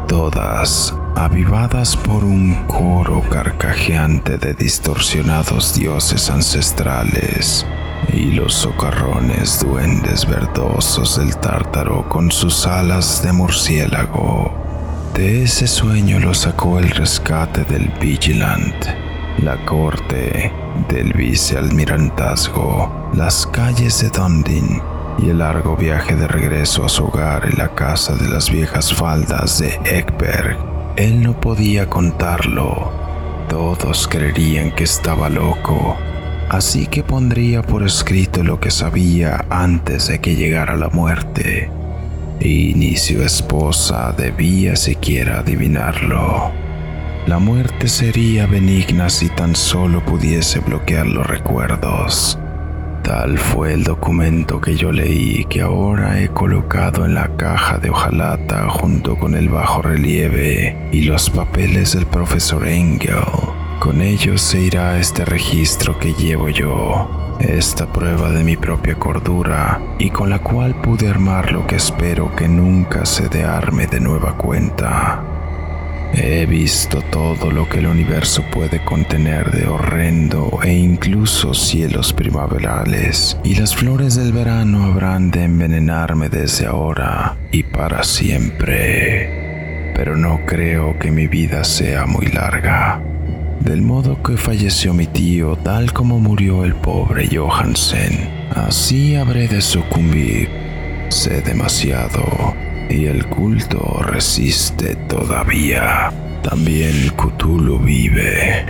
Todas 0.07 0.95
avivadas 1.14 1.96
por 1.96 2.24
un 2.24 2.54
coro 2.66 3.22
carcajeante 3.28 4.38
de 4.38 4.54
distorsionados 4.54 5.74
dioses 5.74 6.30
ancestrales 6.30 7.66
y 8.12 8.32
los 8.32 8.54
socarrones 8.54 9.61
duendes 9.61 10.26
verdosos 10.26 11.18
del 11.18 11.36
tártaro 11.36 12.09
con 12.09 12.30
sus 12.30 12.66
alas 12.66 13.22
de 13.22 13.32
murciélago. 13.32 14.52
De 15.14 15.42
ese 15.42 15.66
sueño 15.66 16.20
lo 16.20 16.34
sacó 16.34 16.78
el 16.78 16.90
rescate 16.90 17.64
del 17.64 17.88
Vigilant, 18.00 18.86
la 19.42 19.56
corte 19.64 20.52
del 20.88 21.12
vicealmirantazgo, 21.12 23.11
las 23.14 23.46
calles 23.46 24.00
de 24.00 24.11
Dundee 24.11 24.82
y 25.18 25.30
el 25.30 25.38
largo 25.38 25.76
viaje 25.76 26.14
de 26.14 26.28
regreso 26.28 26.84
a 26.84 26.88
su 26.88 27.04
hogar 27.04 27.46
en 27.46 27.59
la 27.59 27.74
casa 27.74 28.14
de 28.14 28.28
las 28.28 28.50
viejas 28.50 28.92
faldas 28.92 29.59
de 29.59 29.80
Ekberg 29.84 30.68
él 30.99 31.22
no 31.22 31.40
podía 31.40 31.88
contarlo. 31.88 32.90
Todos 33.49 34.09
creerían 34.09 34.72
que 34.72 34.82
estaba 34.82 35.28
loco, 35.28 35.96
así 36.49 36.88
que 36.88 37.05
pondría 37.05 37.62
por 37.62 37.84
escrito 37.84 38.42
lo 38.42 38.59
que 38.59 38.72
sabía 38.72 39.44
antes 39.49 40.09
de 40.09 40.20
que 40.20 40.34
llegara 40.34 40.76
la 40.76 40.88
muerte. 40.88 41.70
Y 42.40 42.74
ni 42.74 42.96
su 42.96 43.22
esposa 43.22 44.12
debía 44.18 44.74
siquiera 44.74 45.38
adivinarlo. 45.38 46.51
La 47.28 47.38
muerte 47.38 47.86
sería 47.86 48.46
benigna 48.46 49.09
si 49.09 49.28
tan 49.28 49.55
solo 49.55 50.05
pudiese 50.05 50.59
bloquear 50.59 51.07
los 51.07 51.26
recuerdos. 51.26 52.38
Tal 53.09 53.38
fue 53.38 53.72
el 53.72 53.84
documento 53.84 54.61
que 54.61 54.76
yo 54.76 54.92
leí 54.92 55.46
que 55.46 55.62
ahora 55.62 56.20
he 56.20 56.28
colocado 56.28 57.06
en 57.06 57.14
la 57.14 57.36
caja 57.38 57.78
de 57.78 57.88
hojalata 57.88 58.68
junto 58.68 59.16
con 59.16 59.34
el 59.34 59.48
bajo 59.48 59.80
relieve 59.80 60.76
y 60.92 61.04
los 61.04 61.30
papeles 61.30 61.94
del 61.94 62.04
profesor 62.04 62.68
Engel. 62.68 63.14
Con 63.80 64.02
ellos 64.02 64.42
se 64.42 64.61
irá 64.61 64.98
este 64.98 65.24
registro 65.24 65.98
que 65.98 66.12
llevo 66.12 66.50
yo, 66.50 67.36
esta 67.40 67.90
prueba 67.90 68.30
de 68.30 68.44
mi 68.44 68.59
propia 68.59 68.96
cordura 68.96 69.80
y 69.98 70.11
con 70.11 70.28
la 70.28 70.40
cual 70.40 70.74
pude 70.74 71.09
armar 71.09 71.50
lo 71.50 71.66
que 71.66 71.76
espero 71.76 72.36
que 72.36 72.46
nunca 72.46 73.06
se 73.06 73.30
de 73.30 73.42
arme 73.42 73.86
de 73.86 74.00
nueva 74.00 74.36
cuenta. 74.36 75.38
He 76.14 76.46
visto 76.46 77.02
todo 77.02 77.50
lo 77.50 77.68
que 77.68 77.78
el 77.78 77.86
universo 77.86 78.42
puede 78.50 78.82
contener 78.84 79.50
de 79.50 79.66
horrendo 79.66 80.59
e 80.62 80.72
incluso 80.72 81.54
cielos 81.54 82.12
primaverales, 82.12 83.38
y 83.44 83.54
las 83.54 83.76
flores 83.76 84.16
del 84.16 84.32
verano 84.32 84.84
habrán 84.84 85.30
de 85.30 85.44
envenenarme 85.44 86.28
desde 86.28 86.66
ahora 86.66 87.36
y 87.52 87.62
para 87.62 88.02
siempre. 88.04 89.92
Pero 89.94 90.16
no 90.16 90.40
creo 90.46 90.98
que 90.98 91.11
mi 91.11 91.26
vida 91.26 91.62
sea 91.64 92.06
muy 92.06 92.26
larga. 92.26 93.02
Del 93.61 93.82
modo 93.82 94.22
que 94.22 94.36
falleció 94.36 94.94
mi 94.94 95.06
tío, 95.06 95.56
tal 95.56 95.92
como 95.92 96.20
murió 96.20 96.64
el 96.64 96.74
pobre 96.74 97.28
Johansen, 97.30 98.30
así 98.54 99.14
habré 99.14 99.46
de 99.48 99.61
sucumbir. 99.61 100.48
Sé 101.11 101.42
demasiado 101.42 102.54
y 102.89 103.07
el 103.07 103.26
culto 103.26 104.01
resiste 104.03 104.97
todavía. 105.09 106.12
También 106.43 107.11
Cthulhu 107.16 107.78
vive. 107.78 108.66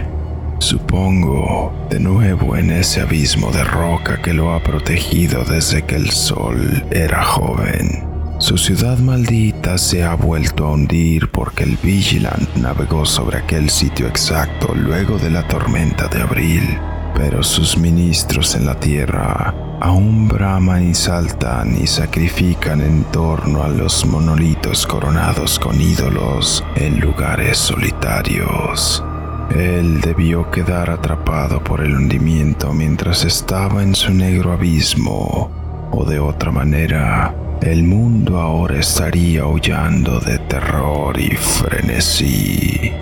Supongo, 0.59 1.73
de 1.89 2.01
nuevo 2.01 2.57
en 2.57 2.71
ese 2.73 3.01
abismo 3.01 3.51
de 3.53 3.63
roca 3.65 4.21
que 4.21 4.35
lo 4.35 4.53
ha 4.53 4.63
protegido 4.63 5.45
desde 5.45 5.83
que 5.83 5.95
el 5.95 6.11
sol 6.11 6.85
era 6.91 7.23
joven. 7.23 8.05
Su 8.39 8.57
ciudad 8.57 8.99
maldita 8.99 9.79
se 9.79 10.05
ha 10.05 10.15
vuelto 10.15 10.67
a 10.67 10.73
hundir 10.73 11.31
porque 11.31 11.65
el 11.65 11.77
Vigilant 11.83 12.55
navegó 12.57 13.05
sobre 13.05 13.39
aquel 13.39 13.71
sitio 13.71 14.07
exacto 14.07 14.75
luego 14.75 15.19
de 15.19 15.31
la 15.31 15.47
tormenta 15.47 16.09
de 16.09 16.23
abril, 16.23 16.79
pero 17.15 17.43
sus 17.43 17.77
ministros 17.77 18.55
en 18.55 18.67
la 18.67 18.79
tierra 18.79 19.68
aún 19.81 20.29
braman 20.29 20.91
y 20.91 20.95
saltan 20.95 21.77
y 21.81 21.87
sacrifican 21.87 22.81
en 22.81 23.05
torno 23.05 23.63
a 23.63 23.69
los 23.69 24.05
monolitos 24.07 24.87
coronados 24.87 25.59
con 25.59 25.81
ídolos 25.81 26.65
en 26.77 27.01
lugares 27.01 27.59
solitarios. 27.59 29.05
Él 29.51 30.01
debió 30.01 30.51
quedar 30.51 30.91
atrapado 30.91 31.63
por 31.63 31.81
el 31.81 31.95
hundimiento 31.95 32.73
mientras 32.73 33.25
estaba 33.25 33.83
en 33.83 33.95
su 33.95 34.13
negro 34.13 34.53
abismo, 34.53 35.51
o 35.91 36.05
de 36.05 36.19
otra 36.19 36.51
manera, 36.51 37.35
el 37.63 37.83
mundo 37.83 38.39
ahora 38.39 38.79
estaría 38.79 39.43
aullando 39.43 40.21
de 40.21 40.39
terror 40.39 41.19
y 41.19 41.31
frenesí. 41.31 42.93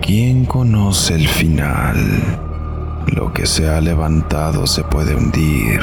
¿Quién 0.00 0.44
conoce 0.44 1.14
el 1.14 1.28
final? 1.28 2.49
Lo 3.12 3.32
que 3.32 3.44
se 3.44 3.68
ha 3.68 3.80
levantado 3.80 4.68
se 4.68 4.84
puede 4.84 5.16
hundir 5.16 5.80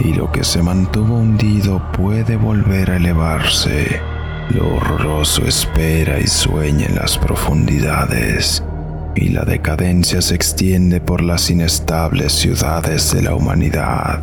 y 0.00 0.12
lo 0.12 0.32
que 0.32 0.42
se 0.42 0.60
mantuvo 0.60 1.18
hundido 1.18 1.80
puede 1.92 2.34
volver 2.36 2.90
a 2.90 2.96
elevarse. 2.96 4.00
Lo 4.50 4.74
horroroso 4.74 5.46
espera 5.46 6.18
y 6.18 6.26
sueña 6.26 6.86
en 6.86 6.96
las 6.96 7.16
profundidades 7.16 8.64
y 9.14 9.28
la 9.28 9.44
decadencia 9.44 10.20
se 10.20 10.34
extiende 10.34 11.00
por 11.00 11.22
las 11.22 11.48
inestables 11.48 12.32
ciudades 12.32 13.12
de 13.12 13.22
la 13.22 13.36
humanidad. 13.36 14.20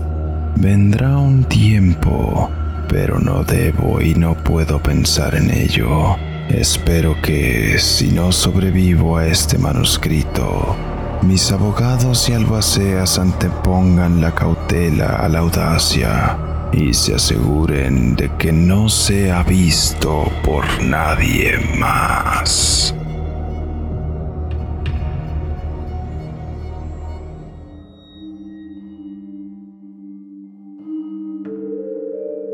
Vendrá 0.57 1.17
un 1.17 1.45
tiempo, 1.45 2.49
pero 2.89 3.19
no 3.19 3.45
debo 3.45 4.01
y 4.01 4.13
no 4.15 4.35
puedo 4.35 4.83
pensar 4.83 5.35
en 5.35 5.51
ello. 5.51 6.17
Espero 6.49 7.15
que, 7.21 7.77
si 7.79 8.11
no 8.11 8.33
sobrevivo 8.33 9.17
a 9.17 9.27
este 9.27 9.57
manuscrito, 9.57 10.75
mis 11.21 11.51
abogados 11.51 12.29
y 12.29 12.33
albaceas 12.33 13.19
antepongan 13.19 14.21
la 14.21 14.33
cautela 14.33 15.17
a 15.17 15.29
la 15.29 15.39
audacia 15.39 16.37
y 16.71 16.93
se 16.93 17.15
aseguren 17.15 18.15
de 18.15 18.29
que 18.37 18.51
no 18.51 18.89
sea 18.89 19.43
visto 19.43 20.25
por 20.43 20.65
nadie 20.83 21.57
más. 21.77 22.93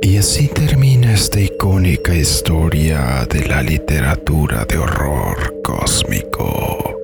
Y 0.01 0.17
así 0.17 0.47
termina 0.47 1.13
esta 1.13 1.39
icónica 1.39 2.13
historia 2.13 3.25
de 3.29 3.47
la 3.47 3.61
literatura 3.61 4.65
de 4.65 4.77
horror 4.77 5.55
cósmico. 5.63 6.94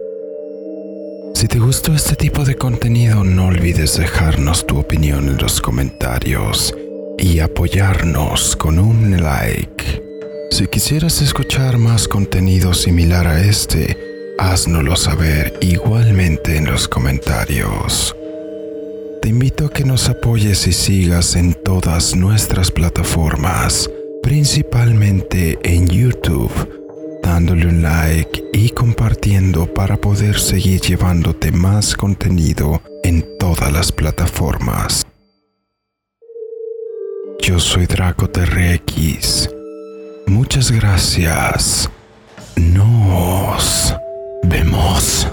Si 1.42 1.48
te 1.48 1.58
gustó 1.58 1.96
este 1.96 2.16
tipo 2.16 2.46
de 2.46 2.54
contenido, 2.54 3.24
no 3.24 3.48
olvides 3.48 3.98
dejarnos 3.98 4.68
tu 4.68 4.78
opinión 4.78 5.28
en 5.28 5.38
los 5.38 5.60
comentarios 5.60 6.72
y 7.18 7.40
apoyarnos 7.40 8.56
con 8.56 8.78
un 8.78 9.20
like. 9.20 10.04
Si 10.52 10.68
quisieras 10.68 11.20
escuchar 11.24 11.80
más 11.80 12.08
contenido 12.08 12.76
similar 12.76 13.26
a 13.26 13.42
este, 13.42 13.98
háznoslo 14.38 14.96
saber 14.96 15.58
igualmente 15.62 16.58
en 16.58 16.68
los 16.68 16.88
comentarios. 16.88 18.16
Te 19.24 19.30
invito 19.30 19.66
a 19.66 19.70
que 19.72 19.84
nos 19.84 20.10
apoyes 20.10 20.68
y 20.68 20.74
sigas 20.74 21.36
en 21.36 21.56
todas 21.56 22.16
nuestras 22.16 22.70
plataformas, 22.70 23.90
principalmente 24.22 25.58
en 25.64 25.88
YouTube, 25.88 26.52
dándole 27.22 27.68
un 27.68 27.82
like 27.82 28.44
y 28.54 28.70
compartiendo 28.70 29.74
para 29.74 29.98
poder 29.98 30.40
seguir 30.40 30.82
llevándote 30.82 31.52
más 31.52 31.96
contenido 31.96 32.82
en 33.04 33.26
todas 33.40 33.72
las 33.72 33.92
plataformas. 33.92 35.06
Yo 37.42 37.60
soy 37.60 37.88
DracoTrx. 37.88 39.50
Muchas 40.28 40.72
gracias. 40.72 41.90
Nos 42.56 43.96
vemos. 44.44 45.28